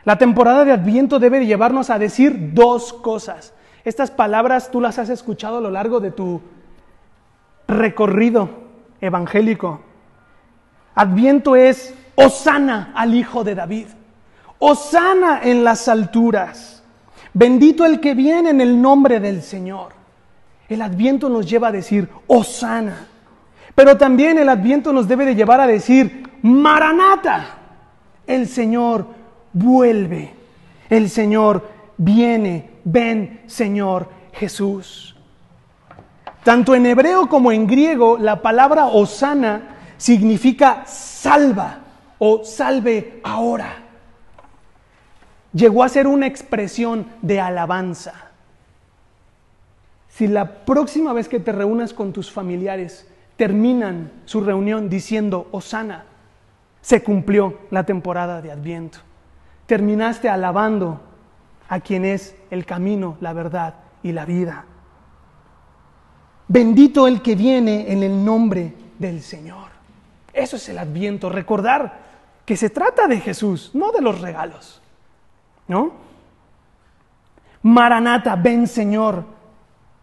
La 0.05 0.17
temporada 0.17 0.64
de 0.64 0.73
Adviento 0.73 1.19
debe 1.19 1.45
llevarnos 1.45 1.90
a 1.90 1.99
decir 1.99 2.55
dos 2.55 2.93
cosas. 2.93 3.52
Estas 3.85 4.11
palabras 4.11 4.71
tú 4.71 4.81
las 4.81 4.99
has 4.99 5.11
escuchado 5.11 5.59
a 5.59 5.61
lo 5.61 5.71
largo 5.71 6.00
de 6.00 6.11
tu 6.11 6.40
recorrido 7.67 8.49
evangélico. 9.00 9.81
Adviento 10.95 11.57
es 11.57 11.95
Osana 12.14 12.93
al 12.95 13.14
Hijo 13.14 13.45
de 13.45 13.55
David. 13.55 13.87
Osana 14.59 15.40
en 15.43 15.62
las 15.62 15.88
alturas. 15.88 16.83
Bendito 17.35 17.85
el 17.85 18.00
que 18.00 18.14
viene 18.14 18.50
en 18.50 18.61
el 18.61 18.81
nombre 18.81 19.21
del 19.21 19.43
Señor. 19.43 19.93
El 20.69 20.83
Adviento 20.83 21.28
nos 21.28 21.49
lleva 21.49 21.69
a 21.69 21.73
decir 21.73 22.09
Osana. 22.26 23.07
Pero 23.75 23.97
también 23.97 24.38
el 24.38 24.49
Adviento 24.49 24.93
nos 24.93 25.07
debe 25.07 25.25
de 25.25 25.35
llevar 25.35 25.61
a 25.61 25.67
decir 25.67 26.28
Maranata. 26.42 27.59
El 28.26 28.47
Señor 28.47 29.07
vuelve. 29.52 30.35
El 30.88 31.11
Señor 31.11 31.68
viene. 31.97 32.71
Ven, 32.85 33.42
Señor 33.47 34.09
Jesús. 34.33 35.16
Tanto 36.45 36.75
en 36.75 36.87
hebreo 36.87 37.28
como 37.28 37.52
en 37.52 37.66
griego, 37.66 38.16
la 38.16 38.40
palabra 38.40 38.87
Osana 38.87 39.76
significa 39.99 40.85
salva 40.87 41.80
o 42.18 42.45
salve 42.45 43.21
ahora. 43.23 43.85
Llegó 45.52 45.83
a 45.83 45.88
ser 45.88 46.07
una 46.07 46.26
expresión 46.26 47.07
de 47.21 47.40
alabanza. 47.40 48.14
Si 50.09 50.26
la 50.26 50.64
próxima 50.64 51.12
vez 51.12 51.28
que 51.28 51.40
te 51.40 51.52
reúnas 51.52 51.92
con 51.92 52.12
tus 52.12 52.30
familiares 52.30 53.07
terminan 53.37 54.11
su 54.25 54.40
reunión 54.40 54.88
diciendo 54.88 55.49
Osana, 55.52 56.04
se 56.81 57.03
cumplió 57.03 57.59
la 57.71 57.85
temporada 57.85 58.41
de 58.41 58.53
Adviento. 58.53 58.99
Terminaste 59.67 60.29
alabando 60.29 61.01
a 61.69 61.81
quien 61.81 62.05
es 62.05 62.35
el 62.51 62.65
camino, 62.65 63.17
la 63.21 63.33
verdad 63.33 63.75
y 64.03 64.13
la 64.13 64.25
vida. 64.25 64.65
Bendito 66.49 67.07
el 67.07 67.21
que 67.21 67.35
viene 67.35 67.93
en 67.93 68.03
el 68.03 68.25
nombre 68.25 68.75
del 68.99 69.23
Señor. 69.23 69.69
Eso 70.33 70.57
es 70.57 70.69
el 70.69 70.79
adviento, 70.79 71.29
recordar 71.29 72.09
que 72.47 72.57
se 72.57 72.71
trata 72.71 73.07
de 73.07 73.21
Jesús, 73.21 73.73
no 73.75 73.93
de 73.93 74.01
los 74.01 74.21
regalos. 74.21 74.81
¿No? 75.67 75.93
Maranata, 77.63 78.37
ven 78.37 78.67
Señor, 78.67 79.25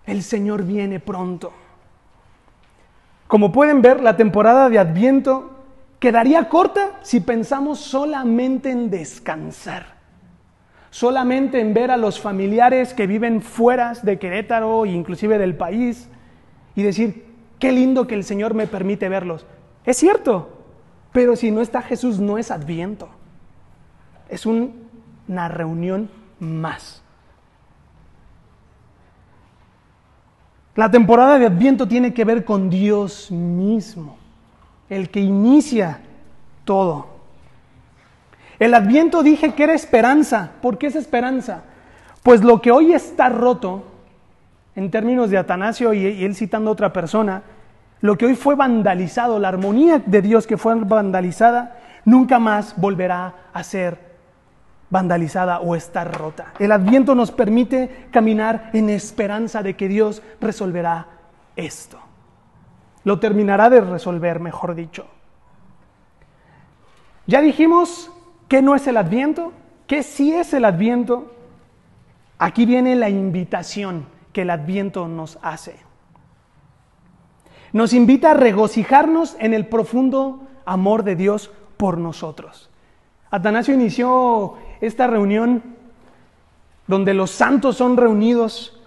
el 0.06 0.22
Señor 0.22 0.64
viene 0.64 1.00
pronto. 1.00 1.52
Como 3.28 3.52
pueden 3.52 3.82
ver, 3.82 4.04
la 4.04 4.16
temporada 4.16 4.70
de 4.70 4.78
Adviento 4.78 5.55
quedaría 6.06 6.50
corta 6.50 7.00
si 7.02 7.20
pensamos 7.20 7.80
solamente 7.80 8.70
en 8.70 8.92
descansar, 8.92 9.96
solamente 10.92 11.60
en 11.60 11.74
ver 11.74 11.90
a 11.90 11.98
los 11.98 12.20
familiares 12.20 12.94
que 12.94 13.08
viven 13.08 13.42
fuera 13.42 13.94
de 14.04 14.20
Querétaro 14.20 14.86
e 14.86 14.90
inclusive 14.90 15.40
del 15.40 15.58
país 15.58 16.08
y 16.76 16.84
decir, 16.84 17.26
qué 17.58 17.72
lindo 17.72 18.06
que 18.06 18.14
el 18.14 18.24
Señor 18.24 18.54
me 18.54 18.68
permite 18.68 19.10
verlos. 19.10 19.48
Es 19.84 19.98
cierto, 19.98 20.60
pero 21.12 21.36
si 21.36 21.50
no 21.50 21.60
está 21.62 21.82
Jesús 21.82 22.20
no 22.20 22.38
es 22.38 22.52
adviento. 22.52 23.10
Es 24.30 24.46
una 24.46 25.48
reunión 25.48 26.12
más. 26.40 27.02
La 30.76 30.92
temporada 30.92 31.40
de 31.40 31.48
adviento 31.48 31.88
tiene 31.88 32.14
que 32.14 32.26
ver 32.26 32.46
con 32.46 32.70
Dios 32.70 33.32
mismo, 33.32 34.20
el 34.90 35.10
que 35.10 35.20
inicia 35.20 36.00
todo. 36.64 37.16
El 38.60 38.74
adviento 38.74 39.24
dije 39.24 39.54
que 39.54 39.64
era 39.64 39.74
esperanza. 39.74 40.52
¿Por 40.62 40.78
qué 40.78 40.88
es 40.88 40.96
esperanza? 40.96 41.64
Pues 42.24 42.44
lo 42.44 42.62
que 42.62 42.72
hoy 42.72 42.94
está 42.94 43.30
roto, 43.30 43.84
en 44.76 44.92
términos 44.92 45.30
de 45.30 45.38
Atanasio 45.38 45.94
y, 45.94 46.24
él 46.24 46.36
citando 46.36 46.70
a 46.70 46.74
otra 46.74 46.94
persona, 46.94 47.44
lo 48.02 48.18
que 48.18 48.26
hoy 48.26 48.36
fue 48.36 48.56
vandalizado, 48.56 49.40
la 49.40 49.48
armonía 49.48 50.02
de 50.06 50.22
Dios 50.22 50.48
que 50.48 50.58
fue 50.58 50.76
vandalizada, 50.76 51.80
nunca 52.04 52.40
más 52.40 52.76
volverá 52.78 53.34
a 53.54 53.64
ser 53.64 54.00
vandalizada 54.90 55.60
o 55.60 55.76
estar 55.76 56.16
rota. 56.16 56.54
El 56.60 56.72
adviento 56.72 57.16
nos 57.16 57.32
permite 57.32 58.08
caminar 58.12 58.70
en 58.74 58.90
esperanza 58.90 59.64
de 59.64 59.76
que 59.76 59.88
Dios 59.88 60.22
resolverá 60.40 61.08
esto. 61.56 62.00
Lo 63.06 63.20
terminará 63.20 63.70
de 63.70 63.80
resolver, 63.80 64.42
mejor 64.42 64.76
dicho. 64.76 65.08
Ya 67.28 67.40
dijimos 67.40 68.12
que 68.50 68.62
no 68.62 68.76
es 68.76 68.86
el 68.88 68.98
adviento, 68.98 69.54
que 69.88 70.04
sí 70.04 70.34
es 70.34 70.54
el 70.54 70.66
adviento. 70.66 71.32
Aquí 72.38 72.66
viene 72.66 72.98
la 72.98 73.08
invitación 73.08 74.08
que 74.34 74.42
el 74.42 74.50
adviento 74.50 75.08
nos 75.08 75.40
hace 75.42 75.86
nos 77.76 77.92
invita 77.92 78.32
a 78.32 78.34
regocijarnos 78.36 79.36
en 79.38 79.54
el 79.54 79.66
profundo 79.66 80.48
amor 80.64 81.04
de 81.04 81.18
Dios 81.18 81.52
por 81.76 81.98
nosotros. 81.98 82.70
Atanasio 83.32 83.74
inició 83.74 84.54
esta 84.80 85.08
reunión 85.08 85.62
donde 86.88 87.14
los 87.14 87.32
santos 87.32 87.76
son 87.76 87.98
reunidos 87.98 88.82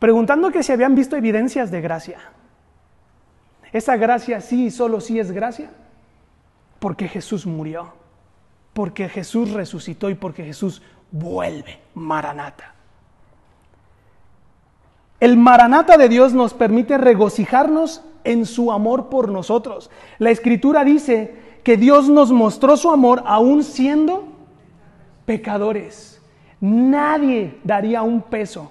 preguntando 0.00 0.50
que 0.50 0.64
si 0.64 0.72
habían 0.72 0.96
visto 0.96 1.14
evidencias 1.14 1.70
de 1.70 1.80
gracia. 1.80 2.18
Esa 3.72 3.96
gracia 3.96 4.40
sí 4.40 4.66
y 4.66 4.70
solo 4.70 5.00
sí 5.00 5.18
es 5.18 5.32
gracia 5.32 5.70
porque 6.78 7.08
Jesús 7.08 7.46
murió, 7.46 7.92
porque 8.72 9.08
Jesús 9.08 9.50
resucitó 9.50 10.10
y 10.10 10.14
porque 10.14 10.44
Jesús 10.44 10.82
vuelve, 11.10 11.80
Maranata. 11.94 12.74
El 15.20 15.36
maranata 15.36 15.96
de 15.96 16.08
Dios 16.08 16.32
nos 16.32 16.54
permite 16.54 16.96
regocijarnos 16.96 18.02
en 18.22 18.46
su 18.46 18.70
amor 18.70 19.08
por 19.08 19.28
nosotros. 19.28 19.90
La 20.18 20.30
escritura 20.30 20.84
dice 20.84 21.34
que 21.64 21.76
Dios 21.76 22.08
nos 22.08 22.30
mostró 22.30 22.76
su 22.76 22.90
amor 22.90 23.22
aún 23.26 23.64
siendo 23.64 24.28
pecadores. 25.26 26.22
Nadie 26.60 27.58
daría 27.64 28.02
un 28.02 28.22
peso 28.22 28.70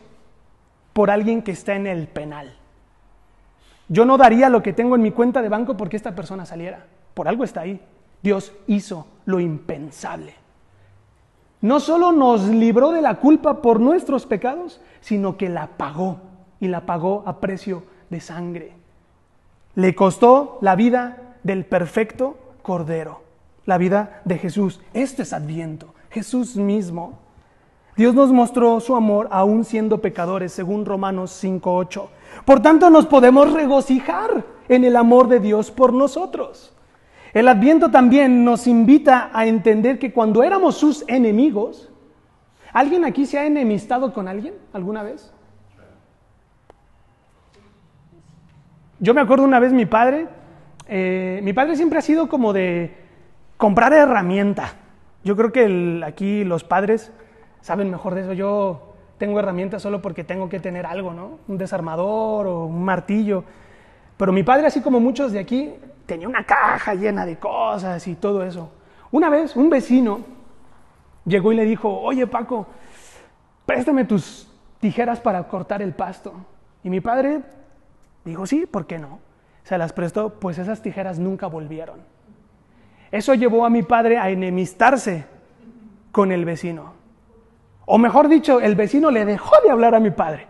por 0.94 1.12
alguien 1.12 1.42
que 1.42 1.52
está 1.52 1.76
en 1.76 1.86
el 1.86 2.08
penal. 2.08 2.57
Yo 3.90 4.06
no 4.06 4.18
daría 4.18 4.50
lo 4.50 4.62
que 4.62 4.74
tengo 4.74 4.96
en 4.96 5.02
mi 5.02 5.12
cuenta 5.12 5.42
de 5.42 5.50
banco 5.50 5.78
porque 5.78 5.98
esta 5.98 6.16
persona 6.16 6.46
saliera. 6.46 6.86
Por 7.14 7.28
algo 7.28 7.44
está 7.44 7.62
ahí. 7.62 7.82
Dios 8.22 8.54
hizo 8.68 9.08
lo 9.26 9.40
impensable. 9.40 10.34
No 11.62 11.80
solo 11.80 12.12
nos 12.12 12.48
libró 12.48 12.92
de 12.92 13.02
la 13.02 13.16
culpa 13.16 13.62
por 13.62 13.80
nuestros 13.80 14.26
pecados, 14.26 14.82
sino 15.02 15.38
que 15.38 15.50
la 15.50 15.68
pagó 15.78 16.20
y 16.60 16.68
la 16.68 16.86
pagó 16.86 17.24
a 17.26 17.40
precio 17.40 17.84
de 18.10 18.22
sangre. 18.22 18.74
Le 19.76 19.96
costó 19.96 20.60
la 20.62 20.76
vida 20.76 21.36
del 21.44 21.66
perfecto 21.66 22.38
Cordero, 22.62 23.22
la 23.66 23.78
vida 23.78 24.22
de 24.26 24.38
Jesús. 24.38 24.82
Este 24.94 25.24
es 25.24 25.34
Adviento, 25.34 25.94
Jesús 26.10 26.58
mismo. 26.58 27.20
Dios 27.96 28.14
nos 28.14 28.32
mostró 28.32 28.80
su 28.80 28.96
amor 28.96 29.28
aún 29.32 29.64
siendo 29.64 30.02
pecadores, 30.02 30.52
según 30.52 30.86
Romanos 30.86 31.44
5.8. 31.44 32.08
Por 32.46 32.62
tanto, 32.62 32.90
nos 32.90 33.06
podemos 33.06 33.52
regocijar 33.54 34.46
en 34.70 34.84
el 34.84 34.96
amor 34.96 35.28
de 35.28 35.40
Dios 35.40 35.72
por 35.72 35.94
nosotros. 35.94 36.74
El 37.34 37.48
Adviento 37.48 37.92
también 37.92 38.44
nos 38.44 38.68
invita 38.68 39.30
a 39.34 39.46
entender 39.46 40.00
que 40.00 40.14
cuando 40.14 40.44
éramos 40.44 40.76
sus 40.78 41.04
enemigos, 41.08 41.90
¿alguien 42.74 43.06
aquí 43.06 43.26
se 43.26 43.38
ha 43.38 43.46
enemistado 43.46 44.14
con 44.14 44.28
alguien 44.28 44.56
alguna 44.74 45.04
vez? 45.04 45.34
Yo 49.00 49.14
me 49.14 49.22
acuerdo 49.22 49.44
una 49.44 49.60
vez 49.60 49.74
mi 49.74 49.86
padre, 49.86 50.28
eh, 50.88 51.40
mi 51.44 51.54
padre 51.54 51.76
siempre 51.76 52.00
ha 52.00 52.02
sido 52.02 52.28
como 52.28 52.54
de 52.54 52.96
comprar 53.58 53.94
herramienta. 53.94 54.74
Yo 55.24 55.36
creo 55.36 55.52
que 55.52 56.02
aquí 56.06 56.44
los 56.44 56.64
padres 56.64 57.12
saben 57.62 57.92
mejor 57.92 58.16
de 58.16 58.22
eso. 58.22 58.34
Yo 58.34 58.87
tengo 59.18 59.40
herramientas 59.40 59.82
solo 59.82 60.02
porque 60.02 60.24
tengo 60.24 60.50
que 60.50 60.60
tener 60.60 60.86
algo, 60.86 61.14
¿no? 61.14 61.40
Un 61.48 61.58
desarmador 61.58 62.48
o 62.48 62.66
un 62.66 62.84
martillo. 62.84 63.44
Pero 64.18 64.32
mi 64.32 64.44
padre, 64.44 64.68
así 64.68 64.82
como 64.82 65.00
muchos 65.00 65.32
de 65.32 65.40
aquí, 65.40 65.74
tenía 66.06 66.28
una 66.28 66.46
caja 66.46 66.94
llena 66.96 67.26
de 67.26 67.38
cosas 67.38 68.08
y 68.08 68.16
todo 68.16 68.44
eso. 68.44 68.70
Una 69.12 69.30
vez 69.30 69.56
un 69.56 69.70
vecino 69.70 70.20
llegó 71.26 71.52
y 71.52 71.56
le 71.56 71.66
dijo, 71.66 71.90
oye 71.90 72.28
Paco, 72.28 72.68
préstame 73.66 74.06
tus 74.06 74.52
tijeras 74.80 75.20
para 75.20 75.48
cortar 75.48 75.82
el 75.82 75.94
pasto. 75.94 76.34
Y 76.84 76.90
mi 76.90 77.02
padre 77.02 77.42
Dijo, 78.28 78.46
sí, 78.46 78.66
¿por 78.66 78.86
qué 78.88 79.00
no? 79.00 79.20
Se 79.64 79.78
las 79.78 79.94
prestó, 79.94 80.38
pues 80.40 80.58
esas 80.58 80.82
tijeras 80.82 81.18
nunca 81.18 81.48
volvieron. 81.48 82.02
Eso 83.10 83.34
llevó 83.34 83.66
a 83.66 83.70
mi 83.70 83.84
padre 83.84 84.18
a 84.18 84.30
enemistarse 84.30 85.26
con 86.12 86.34
el 86.34 86.44
vecino. 86.44 86.94
O 87.90 87.98
mejor 87.98 88.28
dicho, 88.28 88.60
el 88.60 88.76
vecino 88.76 89.12
le 89.12 89.24
dejó 89.24 89.56
de 89.64 89.72
hablar 89.72 89.96
a 89.96 90.02
mi 90.02 90.12
padre, 90.12 90.46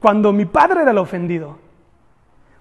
cuando 0.00 0.32
mi 0.32 0.46
padre 0.46 0.80
era 0.80 0.92
el 0.92 0.98
ofendido. 0.98 1.58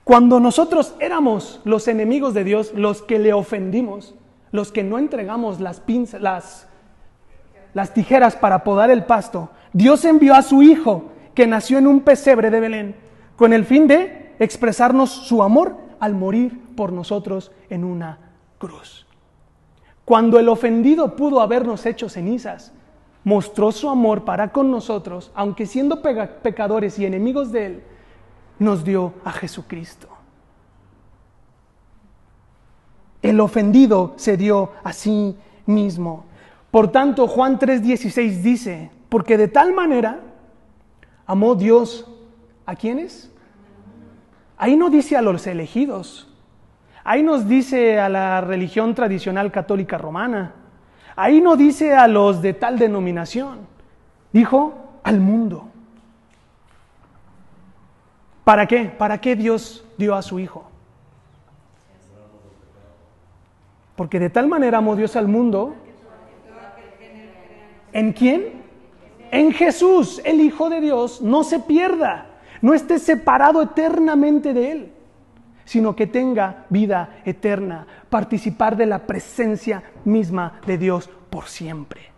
Cuando 0.04 0.42
nosotros 0.42 0.96
éramos 1.00 1.62
los 1.64 1.88
enemigos 1.88 2.34
de 2.34 2.44
Dios, 2.44 2.74
los 2.76 3.02
que 3.02 3.20
le 3.20 3.32
ofendimos, 3.32 4.14
los 4.52 4.74
que 4.74 4.84
no 4.84 5.00
entregamos 5.00 5.62
las, 5.62 5.80
pinzas, 5.80 6.22
las, 6.22 7.94
tijeras 7.94 8.36
para 8.36 8.66
podar 8.66 8.92
el 8.92 9.06
pasto, 9.06 9.50
Dios 9.72 10.04
envió 10.04 10.36
a 10.36 10.42
su 10.42 10.62
Hijo, 10.62 11.06
que 11.34 11.48
nació 11.48 11.78
en 11.78 11.88
un 11.88 12.02
pesebre 12.02 12.50
de 12.50 12.60
Belén, 12.60 12.96
con 13.38 13.54
el 13.54 13.64
fin 13.64 13.88
de 13.88 14.36
expresarnos 14.40 15.10
su 15.10 15.42
amor 15.42 15.78
al 16.02 16.16
morir 16.16 16.62
por 16.76 16.92
nosotros 16.92 17.54
en 17.70 17.86
una 17.86 18.20
cruz. 18.58 19.08
Cuando 20.04 20.38
el 20.38 20.50
ofendido 20.50 21.16
pudo 21.16 21.40
habernos 21.40 21.86
hecho 21.86 22.10
cenizas, 22.10 22.74
mostró 23.26 23.72
su 23.74 23.90
amor 23.90 24.24
para 24.24 24.54
con 24.54 24.72
nosotros, 24.72 25.32
aunque 25.36 25.66
siendo 25.66 26.02
pecadores 26.02 26.98
y 27.00 27.06
enemigos 27.06 27.52
de 27.52 27.66
Él, 27.66 27.84
nos 28.60 28.86
dio 28.86 29.16
a 29.26 29.32
Jesucristo. 29.34 30.08
El 33.22 33.40
ofendido 33.42 34.14
se 34.16 34.38
dio 34.38 34.72
a 34.84 34.94
sí 34.94 35.36
mismo. 35.66 36.26
Por 36.70 36.92
tanto, 36.92 37.28
Juan 37.28 37.58
3:16 37.58 38.42
dice, 38.44 38.92
porque 39.10 39.38
de 39.38 39.48
tal 39.48 39.74
manera 39.74 40.20
amó 41.26 41.56
Dios 41.56 42.08
a 42.68 42.76
quienes? 42.76 43.32
Ahí 44.56 44.78
no 44.78 44.92
dice 44.92 45.18
a 45.18 45.24
los 45.24 45.48
elegidos, 45.48 46.32
ahí 47.04 47.24
nos 47.24 47.48
dice 47.48 48.00
a 48.00 48.08
la 48.08 48.40
religión 48.42 48.94
tradicional 48.94 49.52
católica 49.52 49.98
romana, 49.98 50.54
ahí 51.16 51.42
no 51.42 51.56
dice 51.56 51.94
a 51.94 52.08
los 52.08 52.42
de 52.42 52.54
tal 52.54 52.78
denominación, 52.78 53.60
dijo 54.32 54.74
al 55.04 55.20
mundo. 55.20 55.70
¿Para 58.44 58.68
qué? 58.68 58.86
¿Para 58.86 59.20
qué 59.20 59.36
Dios 59.36 59.84
dio 59.98 60.16
a 60.16 60.22
su 60.22 60.40
Hijo? 60.40 60.66
Porque 63.96 64.20
de 64.20 64.30
tal 64.30 64.48
manera 64.48 64.80
amó 64.80 64.96
Dios 64.96 65.16
al 65.16 65.28
mundo. 65.28 65.76
¿En 67.94 68.12
quién? 68.12 68.64
En 69.32 69.52
Jesús, 69.52 70.22
el 70.26 70.42
Hijo 70.42 70.70
de 70.70 70.82
Dios, 70.82 71.22
no 71.22 71.44
se 71.44 71.60
pierda, 71.60 72.28
no 72.62 72.74
esté 72.74 73.00
separado 73.00 73.62
eternamente 73.62 74.54
de 74.54 74.72
Él, 74.72 74.94
sino 75.66 75.96
que 75.96 76.08
tenga 76.08 76.66
vida 76.70 77.18
eterna, 77.26 77.86
participar 78.10 78.78
de 78.78 78.86
la 78.86 79.00
presencia 79.00 79.84
misma 80.06 80.62
de 80.66 80.78
Dios 80.78 81.10
por 81.30 81.48
siempre. 81.48 82.12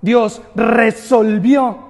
Dios 0.00 0.42
resolvió 0.54 1.88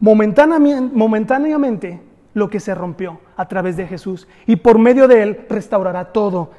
momentáneamente 0.00 2.00
lo 2.34 2.48
que 2.48 2.60
se 2.60 2.74
rompió 2.74 3.20
a 3.36 3.48
través 3.48 3.76
de 3.76 3.86
Jesús 3.86 4.28
y 4.46 4.56
por 4.56 4.78
medio 4.78 5.08
de 5.08 5.22
Él 5.22 5.46
restaurará 5.48 6.12
todo 6.12 6.52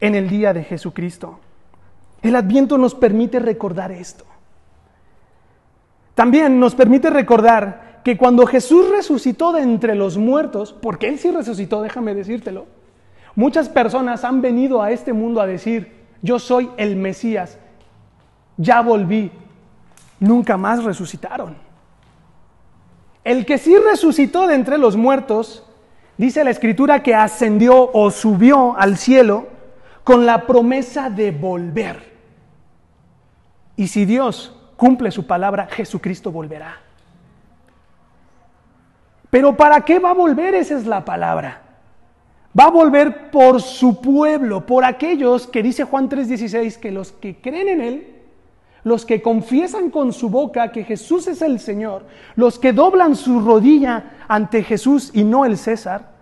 en 0.00 0.14
el 0.14 0.28
día 0.28 0.52
de 0.52 0.64
Jesucristo. 0.64 1.40
El 2.20 2.36
adviento 2.36 2.76
nos 2.76 2.94
permite 2.94 3.38
recordar 3.38 3.92
esto. 3.92 4.24
También 6.14 6.58
nos 6.58 6.74
permite 6.74 7.10
recordar 7.10 7.85
que 8.06 8.16
cuando 8.16 8.46
Jesús 8.46 8.88
resucitó 8.88 9.50
de 9.50 9.62
entre 9.62 9.96
los 9.96 10.16
muertos, 10.16 10.72
porque 10.80 11.08
Él 11.08 11.18
sí 11.18 11.32
resucitó, 11.32 11.82
déjame 11.82 12.14
decírtelo, 12.14 12.66
muchas 13.34 13.68
personas 13.68 14.22
han 14.22 14.40
venido 14.40 14.80
a 14.80 14.92
este 14.92 15.12
mundo 15.12 15.40
a 15.40 15.46
decir, 15.48 15.92
yo 16.22 16.38
soy 16.38 16.70
el 16.76 16.94
Mesías, 16.94 17.58
ya 18.58 18.80
volví, 18.80 19.32
nunca 20.20 20.56
más 20.56 20.84
resucitaron. 20.84 21.56
El 23.24 23.44
que 23.44 23.58
sí 23.58 23.76
resucitó 23.76 24.46
de 24.46 24.54
entre 24.54 24.78
los 24.78 24.96
muertos, 24.96 25.64
dice 26.16 26.44
la 26.44 26.50
escritura 26.50 27.02
que 27.02 27.16
ascendió 27.16 27.90
o 27.92 28.12
subió 28.12 28.78
al 28.78 28.98
cielo 28.98 29.48
con 30.04 30.26
la 30.26 30.46
promesa 30.46 31.10
de 31.10 31.32
volver. 31.32 32.12
Y 33.74 33.88
si 33.88 34.04
Dios 34.04 34.54
cumple 34.76 35.10
su 35.10 35.26
palabra, 35.26 35.66
Jesucristo 35.66 36.30
volverá. 36.30 36.85
Pero 39.36 39.54
¿para 39.54 39.82
qué 39.82 39.98
va 39.98 40.12
a 40.12 40.14
volver? 40.14 40.54
Esa 40.54 40.78
es 40.78 40.86
la 40.86 41.04
palabra. 41.04 41.60
Va 42.58 42.64
a 42.64 42.70
volver 42.70 43.30
por 43.30 43.60
su 43.60 44.00
pueblo, 44.00 44.64
por 44.64 44.82
aquellos 44.82 45.46
que 45.46 45.62
dice 45.62 45.84
Juan 45.84 46.08
3:16, 46.08 46.78
que 46.78 46.90
los 46.90 47.12
que 47.12 47.36
creen 47.36 47.68
en 47.68 47.80
Él 47.82 48.12
los 48.82 49.04
que 49.04 49.20
confiesan 49.20 49.90
con 49.90 50.14
su 50.14 50.30
boca 50.30 50.72
que 50.72 50.84
Jesús 50.84 51.26
es 51.26 51.42
el 51.42 51.60
Señor, 51.60 52.06
los 52.34 52.58
que 52.58 52.72
doblan 52.72 53.14
su 53.14 53.40
rodilla 53.40 54.24
ante 54.26 54.62
Jesús 54.62 55.10
y 55.12 55.22
no 55.22 55.44
el 55.44 55.58
César, 55.58 56.12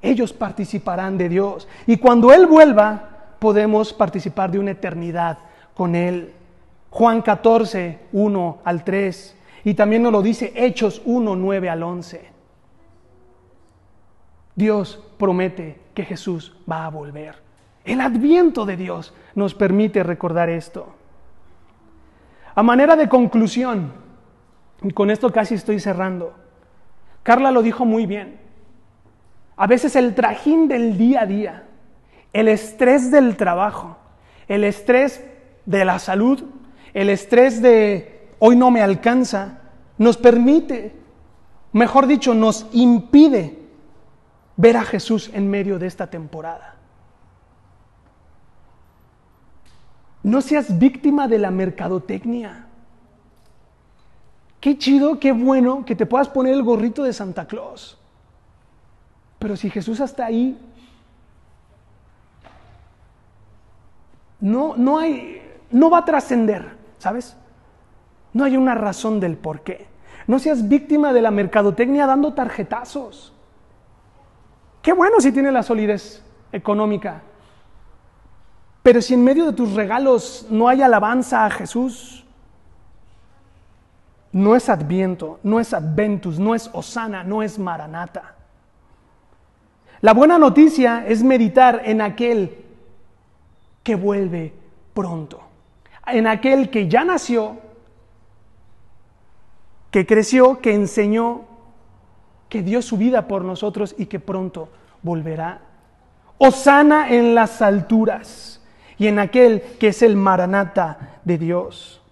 ellos 0.00 0.32
participarán 0.32 1.18
de 1.18 1.28
Dios. 1.28 1.66
Y 1.88 1.96
cuando 1.96 2.32
Él 2.32 2.46
vuelva, 2.46 3.34
podemos 3.40 3.92
participar 3.92 4.52
de 4.52 4.60
una 4.60 4.70
eternidad 4.70 5.38
con 5.74 5.96
Él. 5.96 6.32
Juan 6.90 7.22
14, 7.22 7.98
1 8.12 8.58
al 8.62 8.84
3. 8.84 9.36
Y 9.64 9.74
también 9.74 10.04
nos 10.04 10.12
lo 10.12 10.22
dice 10.22 10.52
Hechos 10.54 11.02
1, 11.04 11.34
9 11.34 11.68
al 11.68 11.82
11. 11.82 12.31
Dios 14.54 15.02
promete 15.18 15.80
que 15.94 16.04
Jesús 16.04 16.56
va 16.70 16.86
a 16.86 16.90
volver. 16.90 17.36
El 17.84 18.00
adviento 18.00 18.64
de 18.64 18.76
Dios 18.76 19.14
nos 19.34 19.54
permite 19.54 20.02
recordar 20.02 20.48
esto. 20.50 20.94
A 22.54 22.62
manera 22.62 22.96
de 22.96 23.08
conclusión, 23.08 23.92
y 24.82 24.92
con 24.92 25.10
esto 25.10 25.32
casi 25.32 25.54
estoy 25.54 25.80
cerrando, 25.80 26.34
Carla 27.22 27.50
lo 27.50 27.62
dijo 27.62 27.84
muy 27.84 28.06
bien. 28.06 28.38
A 29.56 29.66
veces 29.66 29.96
el 29.96 30.14
trajín 30.14 30.68
del 30.68 30.98
día 30.98 31.22
a 31.22 31.26
día, 31.26 31.64
el 32.32 32.48
estrés 32.48 33.10
del 33.10 33.36
trabajo, 33.36 33.96
el 34.48 34.64
estrés 34.64 35.24
de 35.66 35.84
la 35.84 35.98
salud, 35.98 36.44
el 36.94 37.08
estrés 37.08 37.62
de 37.62 38.28
hoy 38.38 38.56
no 38.56 38.70
me 38.70 38.82
alcanza, 38.82 39.60
nos 39.98 40.16
permite, 40.16 40.94
mejor 41.72 42.06
dicho, 42.06 42.34
nos 42.34 42.66
impide 42.72 43.61
ver 44.62 44.76
a 44.76 44.84
Jesús 44.84 45.28
en 45.34 45.50
medio 45.50 45.80
de 45.80 45.88
esta 45.88 46.06
temporada. 46.06 46.76
No 50.22 50.40
seas 50.40 50.78
víctima 50.78 51.26
de 51.26 51.38
la 51.38 51.50
mercadotecnia. 51.50 52.66
Qué 54.60 54.78
chido, 54.78 55.18
qué 55.18 55.32
bueno 55.32 55.84
que 55.84 55.96
te 55.96 56.06
puedas 56.06 56.28
poner 56.28 56.54
el 56.54 56.62
gorrito 56.62 57.02
de 57.02 57.12
Santa 57.12 57.48
Claus. 57.48 57.98
Pero 59.40 59.56
si 59.56 59.68
Jesús 59.68 59.98
está 59.98 60.26
ahí, 60.26 60.56
no, 64.38 64.76
no 64.76 64.96
hay, 65.00 65.42
no 65.72 65.90
va 65.90 65.98
a 65.98 66.04
trascender, 66.04 66.76
¿sabes? 66.98 67.36
No 68.32 68.44
hay 68.44 68.56
una 68.56 68.76
razón 68.76 69.18
del 69.18 69.36
por 69.36 69.62
qué. 69.62 69.88
No 70.28 70.38
seas 70.38 70.68
víctima 70.68 71.12
de 71.12 71.22
la 71.22 71.32
mercadotecnia 71.32 72.06
dando 72.06 72.32
tarjetazos. 72.32 73.31
Qué 74.82 74.92
bueno 74.92 75.20
si 75.20 75.30
tiene 75.30 75.52
la 75.52 75.62
solidez 75.62 76.22
económica, 76.50 77.22
pero 78.82 79.00
si 79.00 79.14
en 79.14 79.22
medio 79.22 79.46
de 79.46 79.52
tus 79.52 79.74
regalos 79.74 80.46
no 80.50 80.68
hay 80.68 80.82
alabanza 80.82 81.46
a 81.46 81.50
Jesús, 81.50 82.24
no 84.32 84.56
es 84.56 84.68
adviento, 84.68 85.38
no 85.44 85.60
es 85.60 85.72
adventus, 85.72 86.38
no 86.38 86.54
es 86.54 86.68
osana, 86.72 87.22
no 87.22 87.42
es 87.42 87.58
maranata. 87.58 88.34
La 90.00 90.14
buena 90.14 90.36
noticia 90.36 91.06
es 91.06 91.22
meditar 91.22 91.82
en 91.84 92.00
aquel 92.00 92.56
que 93.84 93.94
vuelve 93.94 94.52
pronto, 94.94 95.40
en 96.06 96.26
aquel 96.26 96.70
que 96.70 96.88
ya 96.88 97.04
nació, 97.04 97.58
que 99.92 100.06
creció, 100.06 100.60
que 100.60 100.74
enseñó, 100.74 101.51
que 102.52 102.62
dio 102.62 102.82
su 102.82 102.98
vida 102.98 103.28
por 103.28 103.46
nosotros 103.46 103.94
y 103.96 104.04
que 104.04 104.20
pronto 104.20 104.68
volverá. 105.00 105.62
Osana 106.36 107.08
en 107.08 107.34
las 107.34 107.62
alturas 107.62 108.62
y 108.98 109.06
en 109.06 109.18
aquel 109.18 109.62
que 109.80 109.88
es 109.88 110.02
el 110.02 110.16
maranata 110.16 111.20
de 111.24 111.38
Dios. 111.38 112.02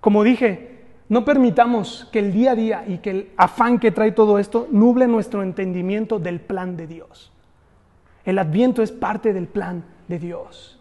Como 0.00 0.22
dije, 0.22 0.86
no 1.10 1.26
permitamos 1.26 2.08
que 2.10 2.20
el 2.20 2.32
día 2.32 2.52
a 2.52 2.54
día 2.54 2.84
y 2.88 2.98
que 2.98 3.10
el 3.10 3.32
afán 3.36 3.78
que 3.78 3.90
trae 3.90 4.12
todo 4.12 4.38
esto 4.38 4.66
nuble 4.70 5.06
nuestro 5.06 5.42
entendimiento 5.42 6.18
del 6.18 6.40
plan 6.40 6.74
de 6.74 6.86
Dios. 6.86 7.30
El 8.24 8.38
adviento 8.38 8.82
es 8.82 8.92
parte 8.92 9.34
del 9.34 9.46
plan 9.46 9.84
de 10.08 10.18
Dios. 10.18 10.80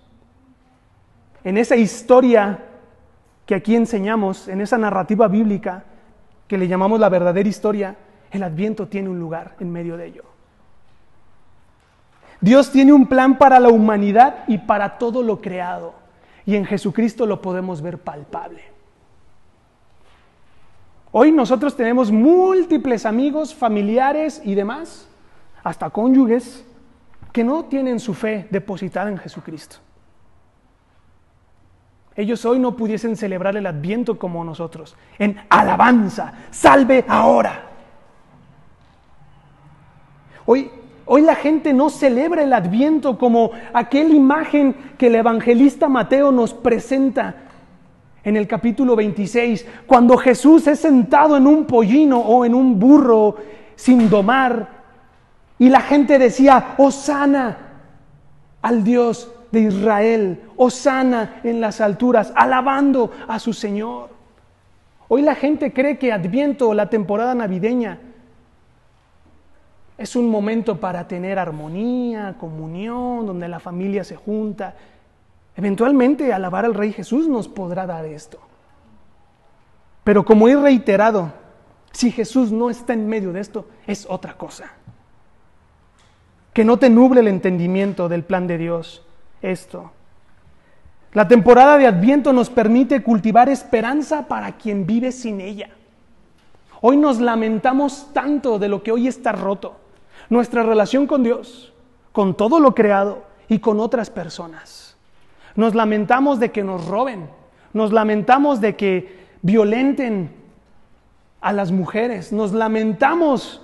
En 1.43 1.57
esa 1.57 1.75
historia 1.75 2.63
que 3.45 3.55
aquí 3.55 3.75
enseñamos, 3.75 4.47
en 4.47 4.61
esa 4.61 4.77
narrativa 4.77 5.27
bíblica 5.27 5.83
que 6.47 6.57
le 6.57 6.67
llamamos 6.67 6.99
la 6.99 7.09
verdadera 7.09 7.47
historia, 7.47 7.95
el 8.31 8.43
adviento 8.43 8.87
tiene 8.87 9.09
un 9.09 9.19
lugar 9.19 9.55
en 9.59 9.71
medio 9.71 9.97
de 9.97 10.07
ello. 10.07 10.23
Dios 12.39 12.71
tiene 12.71 12.93
un 12.93 13.07
plan 13.07 13.37
para 13.37 13.59
la 13.59 13.69
humanidad 13.69 14.43
y 14.47 14.59
para 14.59 14.97
todo 14.97 15.23
lo 15.23 15.41
creado. 15.41 15.93
Y 16.45 16.55
en 16.55 16.65
Jesucristo 16.65 17.25
lo 17.25 17.41
podemos 17.41 17.81
ver 17.81 17.97
palpable. 17.97 18.63
Hoy 21.11 21.31
nosotros 21.31 21.75
tenemos 21.75 22.11
múltiples 22.11 23.05
amigos, 23.05 23.55
familiares 23.55 24.41
y 24.43 24.55
demás, 24.55 25.07
hasta 25.63 25.89
cónyuges, 25.89 26.63
que 27.33 27.43
no 27.43 27.65
tienen 27.65 27.99
su 27.99 28.13
fe 28.13 28.47
depositada 28.51 29.09
en 29.09 29.17
Jesucristo. 29.17 29.77
Ellos 32.17 32.43
hoy 32.45 32.57
no 32.57 32.75
pudiesen 32.75 33.15
celebrar 33.15 33.55
el 33.57 33.67
adviento 33.67 34.17
como 34.17 34.43
nosotros, 34.43 34.97
en 35.19 35.37
alabanza, 35.49 36.33
salve 36.49 37.05
ahora. 37.07 37.69
Hoy, 40.47 40.71
hoy 41.05 41.21
la 41.21 41.35
gente 41.35 41.73
no 41.73 41.91
celebra 41.91 42.41
el 42.41 42.53
adviento 42.53 43.19
como 43.19 43.51
aquella 43.71 44.15
imagen 44.15 44.75
que 44.97 45.07
el 45.07 45.15
evangelista 45.15 45.87
Mateo 45.87 46.31
nos 46.31 46.55
presenta 46.55 47.35
en 48.23 48.35
el 48.35 48.47
capítulo 48.47 48.95
26, 48.95 49.67
cuando 49.85 50.17
Jesús 50.17 50.65
es 50.65 50.79
sentado 50.79 51.37
en 51.37 51.45
un 51.45 51.65
pollino 51.65 52.17
o 52.19 52.43
en 52.43 52.55
un 52.55 52.79
burro 52.79 53.37
sin 53.75 54.09
domar, 54.09 54.69
y 55.59 55.69
la 55.69 55.81
gente 55.81 56.17
decía, 56.17 56.73
Osana 56.79 57.57
al 58.63 58.83
Dios 58.83 59.31
de 59.51 59.61
Israel, 59.61 60.41
Osana 60.55 61.41
en 61.43 61.61
las 61.61 61.81
alturas, 61.81 62.33
alabando 62.35 63.11
a 63.27 63.39
su 63.39 63.53
Señor. 63.53 64.09
Hoy 65.07 65.21
la 65.21 65.35
gente 65.35 65.71
cree 65.73 65.97
que 65.97 66.11
Adviento, 66.11 66.73
la 66.73 66.89
temporada 66.89 67.33
navideña, 67.33 67.99
es 69.97 70.15
un 70.15 70.29
momento 70.29 70.79
para 70.79 71.07
tener 71.07 71.39
armonía, 71.39 72.35
comunión, 72.39 73.25
donde 73.25 73.47
la 73.47 73.59
familia 73.59 74.03
se 74.03 74.15
junta. 74.15 74.75
Eventualmente 75.55 76.31
alabar 76.31 76.65
al 76.65 76.75
Rey 76.75 76.93
Jesús 76.93 77.27
nos 77.27 77.47
podrá 77.47 77.87
dar 77.87 78.05
esto. 78.05 78.39
Pero 80.03 80.23
como 80.23 80.47
he 80.47 80.55
reiterado, 80.55 81.33
si 81.91 82.11
Jesús 82.11 82.51
no 82.51 82.69
está 82.69 82.93
en 82.93 83.07
medio 83.07 83.33
de 83.33 83.39
esto, 83.39 83.67
es 83.87 84.05
otra 84.07 84.37
cosa. 84.37 84.71
Que 86.53 86.63
no 86.63 86.77
te 86.77 86.89
nuble 86.91 87.21
el 87.21 87.27
entendimiento 87.27 88.07
del 88.07 88.23
plan 88.23 88.45
de 88.45 88.57
Dios 88.59 89.06
esto. 89.41 89.91
La 91.13 91.27
temporada 91.27 91.77
de 91.77 91.87
Adviento 91.87 92.33
nos 92.33 92.49
permite 92.49 93.01
cultivar 93.01 93.49
esperanza 93.49 94.27
para 94.27 94.51
quien 94.53 94.85
vive 94.85 95.11
sin 95.11 95.41
ella. 95.41 95.69
Hoy 96.81 96.97
nos 96.97 97.19
lamentamos 97.19 98.09
tanto 98.13 98.59
de 98.59 98.67
lo 98.67 98.83
que 98.83 98.91
hoy 98.91 99.07
está 99.07 99.31
roto, 99.31 99.77
nuestra 100.29 100.63
relación 100.63 101.07
con 101.07 101.23
Dios, 101.23 101.73
con 102.11 102.35
todo 102.35 102.59
lo 102.59 102.75
creado 102.75 103.23
y 103.47 103.59
con 103.59 103.79
otras 103.79 104.09
personas. 104.09 104.95
Nos 105.55 105.73
lamentamos 105.73 106.39
de 106.39 106.51
que 106.51 106.63
nos 106.63 106.85
roben. 106.85 107.29
Nos 107.73 107.91
lamentamos 107.91 108.61
de 108.61 108.75
que 108.75 109.25
violenten 109.41 110.31
a 111.41 111.51
las 111.51 111.71
mujeres. 111.71 112.31
Nos 112.31 112.53
lamentamos. 112.53 113.61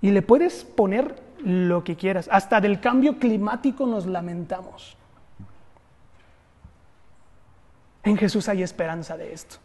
Y 0.00 0.12
le 0.12 0.22
puedes 0.22 0.64
poner 0.64 1.22
lo 1.44 1.84
que 1.84 1.94
quieras. 1.94 2.28
Hasta 2.32 2.60
del 2.60 2.80
cambio 2.80 3.18
climático 3.18 3.86
nos 3.86 4.06
lamentamos. 4.06 4.95
En 8.06 8.16
Jesús 8.16 8.48
hay 8.48 8.62
esperanza 8.62 9.16
de 9.16 9.32
esto. 9.32 9.56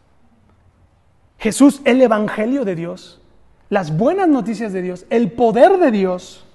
Jesús, 1.37 1.79
el 1.85 2.01
Evangelio 2.01 2.65
de 2.65 2.73
Dios, 2.75 3.21
las 3.69 3.95
buenas 3.95 4.27
noticias 4.27 4.73
de 4.73 4.81
Dios, 4.81 5.05
el 5.11 5.31
poder 5.31 5.77
de 5.77 5.91
Dios, 5.91 6.47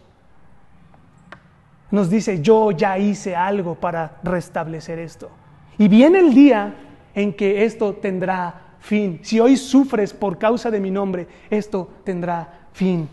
nos 1.93 2.11
dice, 2.11 2.43
yo 2.43 2.73
ya 2.73 2.99
hice 2.99 3.37
algo 3.37 3.77
para 3.77 4.19
restablecer 4.25 4.99
esto. 4.99 5.31
Y 5.79 5.87
viene 5.87 6.19
el 6.19 6.35
día 6.35 6.75
en 7.15 7.33
que 7.33 7.65
esto 7.65 7.95
tendrá 7.95 8.75
fin. 8.81 9.21
Si 9.23 9.39
hoy 9.39 9.57
sufres 9.57 10.13
por 10.13 10.39
causa 10.39 10.73
de 10.73 10.81
mi 10.81 10.91
nombre, 10.91 11.29
esto 11.51 11.89
tendrá 12.03 12.67
fin. 12.73 13.09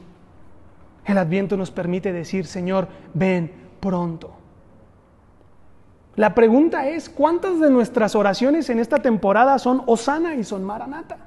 El 1.06 1.20
adviento 1.20 1.56
nos 1.56 1.70
permite 1.70 2.12
decir, 2.12 2.48
Señor, 2.48 2.88
ven 3.14 3.52
pronto. 3.80 4.43
La 6.16 6.36
pregunta 6.36 6.88
es, 6.88 7.10
¿cuántas 7.10 7.60
de 7.60 7.72
nuestras 7.72 8.16
oraciones 8.16 8.70
en 8.70 8.80
esta 8.80 9.00
temporada 9.00 9.58
son 9.58 9.82
Osana 9.88 10.36
y 10.36 10.44
son 10.44 10.64
Maranata? 10.64 11.18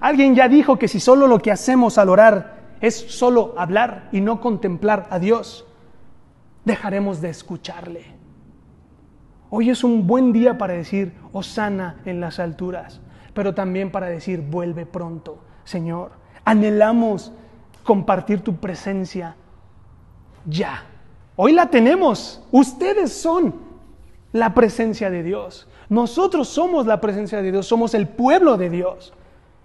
Alguien 0.00 0.34
ya 0.34 0.48
dijo 0.48 0.78
que 0.78 0.88
si 0.88 0.98
solo 0.98 1.26
lo 1.26 1.40
que 1.40 1.50
hacemos 1.50 1.98
al 1.98 2.08
orar 2.08 2.76
es 2.80 2.96
solo 2.96 3.54
hablar 3.58 4.08
y 4.12 4.22
no 4.22 4.40
contemplar 4.40 5.06
a 5.10 5.18
Dios, 5.18 5.66
dejaremos 6.64 7.20
de 7.20 7.28
escucharle. 7.28 8.04
Hoy 9.50 9.68
es 9.68 9.84
un 9.84 10.06
buen 10.06 10.32
día 10.32 10.56
para 10.56 10.72
decir, 10.72 11.12
Osana 11.32 12.00
en 12.06 12.20
las 12.20 12.38
alturas, 12.38 13.00
pero 13.34 13.54
también 13.54 13.90
para 13.90 14.06
decir, 14.06 14.40
vuelve 14.40 14.86
pronto, 14.86 15.42
Señor. 15.64 16.12
Anhelamos 16.46 17.32
compartir 17.84 18.40
tu 18.40 18.56
presencia 18.56 19.36
ya. 20.46 20.84
Hoy 21.42 21.54
la 21.54 21.70
tenemos. 21.70 22.42
Ustedes 22.50 23.14
son 23.14 23.54
la 24.30 24.52
presencia 24.52 25.08
de 25.08 25.22
Dios. 25.22 25.66
Nosotros 25.88 26.48
somos 26.48 26.84
la 26.84 27.00
presencia 27.00 27.40
de 27.40 27.50
Dios. 27.50 27.66
Somos 27.66 27.94
el 27.94 28.08
pueblo 28.08 28.58
de 28.58 28.68
Dios. 28.68 29.14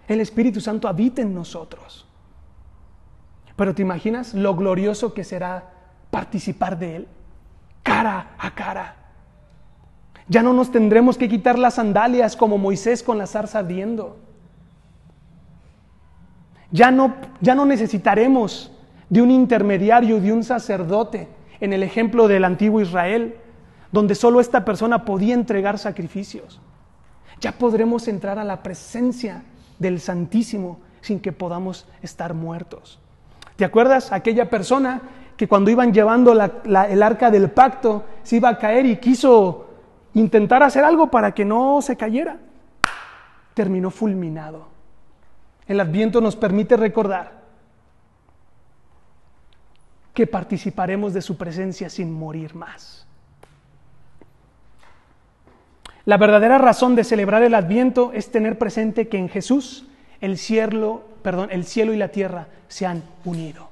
El 0.07 0.21
Espíritu 0.21 0.61
Santo 0.61 0.87
habita 0.87 1.21
en 1.21 1.35
nosotros. 1.35 2.07
Pero 3.57 3.75
¿te 3.75 3.81
imaginas 3.81 4.33
lo 4.33 4.55
glorioso 4.55 5.13
que 5.13 5.25
será 5.25 5.73
participar 6.11 6.79
de 6.79 6.95
Él? 6.95 7.07
Cara 7.83 8.37
a 8.39 8.55
cara. 8.55 8.95
Ya 10.29 10.41
no 10.41 10.53
nos 10.53 10.71
tendremos 10.71 11.17
que 11.17 11.27
quitar 11.27 11.59
las 11.59 11.73
sandalias 11.73 12.37
como 12.37 12.57
Moisés 12.57 13.03
con 13.03 13.17
la 13.17 13.27
zarza 13.27 13.59
ardiendo. 13.59 14.15
Ya 16.71 16.89
no, 16.89 17.15
ya 17.41 17.53
no 17.53 17.65
necesitaremos 17.65 18.71
de 19.09 19.21
un 19.21 19.29
intermediario, 19.29 20.21
de 20.21 20.31
un 20.31 20.45
sacerdote, 20.45 21.35
en 21.65 21.73
el 21.73 21.83
ejemplo 21.83 22.27
del 22.27 22.45
antiguo 22.45 22.79
Israel, 22.79 23.35
donde 23.91 24.15
solo 24.15 24.39
esta 24.39 24.63
persona 24.63 25.03
podía 25.03 25.33
entregar 25.33 25.77
sacrificios. 25.77 26.61
Ya 27.41 27.53
podremos 27.53 28.07
entrar 28.07 28.39
a 28.39 28.43
la 28.43 28.63
presencia 28.63 29.43
del 29.79 29.99
Santísimo 29.99 30.79
sin 31.01 31.19
que 31.19 31.31
podamos 31.31 31.85
estar 32.01 32.33
muertos. 32.33 32.99
¿Te 33.55 33.65
acuerdas? 33.65 34.11
Aquella 34.11 34.49
persona 34.49 35.01
que 35.37 35.47
cuando 35.47 35.69
iban 35.69 35.93
llevando 35.93 36.31
el 36.33 37.03
arca 37.03 37.29
del 37.29 37.51
pacto 37.51 38.03
se 38.23 38.37
iba 38.37 38.49
a 38.49 38.57
caer 38.57 38.85
y 38.85 38.97
quiso 38.97 39.67
intentar 40.13 40.63
hacer 40.63 40.83
algo 40.83 41.11
para 41.11 41.33
que 41.33 41.45
no 41.45 41.81
se 41.81 41.97
cayera. 41.97 42.37
Terminó 43.53 43.91
fulminado. 43.91 44.67
El 45.67 45.79
adviento 45.79 46.21
nos 46.21 46.35
permite 46.35 46.77
recordar 46.77 47.44
que 50.15 50.25
participaremos 50.25 51.13
de 51.13 51.21
su 51.21 51.37
presencia 51.37 51.89
sin 51.89 52.11
morir 52.11 52.55
más. 52.55 53.05
La 56.05 56.17
verdadera 56.17 56.57
razón 56.57 56.95
de 56.95 57.03
celebrar 57.03 57.43
el 57.43 57.53
adviento 57.53 58.11
es 58.13 58.31
tener 58.31 58.57
presente 58.57 59.07
que 59.07 59.17
en 59.17 59.29
Jesús 59.29 59.87
el 60.21 60.37
cielo, 60.39 61.03
perdón, 61.21 61.49
el 61.51 61.65
cielo 61.65 61.93
y 61.93 61.97
la 61.97 62.09
tierra 62.09 62.47
se 62.67 62.87
han 62.87 63.03
unido. 63.25 63.69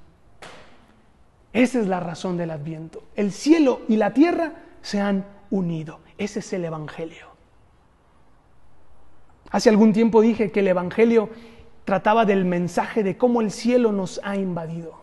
Esa 1.54 1.80
es 1.80 1.88
la 1.88 2.00
razón 2.00 2.36
del 2.36 2.50
Adviento. 2.50 3.04
El 3.16 3.32
cielo 3.32 3.82
y 3.88 3.96
la 3.98 4.12
tierra 4.12 4.54
se 4.82 5.00
han 5.00 5.24
unido. 5.52 6.00
Ese 6.18 6.40
es 6.40 6.52
el 6.52 6.66
Evangelio. 6.66 7.28
Hace 9.52 9.70
algún 9.70 9.94
tiempo 9.94 10.22
dije 10.22 10.52
que 10.52 10.62
el 10.62 10.68
Evangelio 10.68 11.30
trataba 11.86 12.26
del 12.26 12.44
mensaje 12.44 13.04
de 13.04 13.18
cómo 13.18 13.40
el 13.40 13.52
cielo 13.52 13.92
nos 13.92 14.20
ha 14.24 14.36
invadido. 14.36 15.03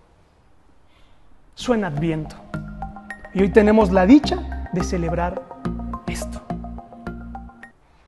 Suena 1.60 1.88
Adviento. 1.88 2.36
Y 3.34 3.42
hoy 3.42 3.50
tenemos 3.50 3.92
la 3.92 4.06
dicha 4.06 4.70
de 4.72 4.82
celebrar 4.82 5.42
esto. 6.06 6.49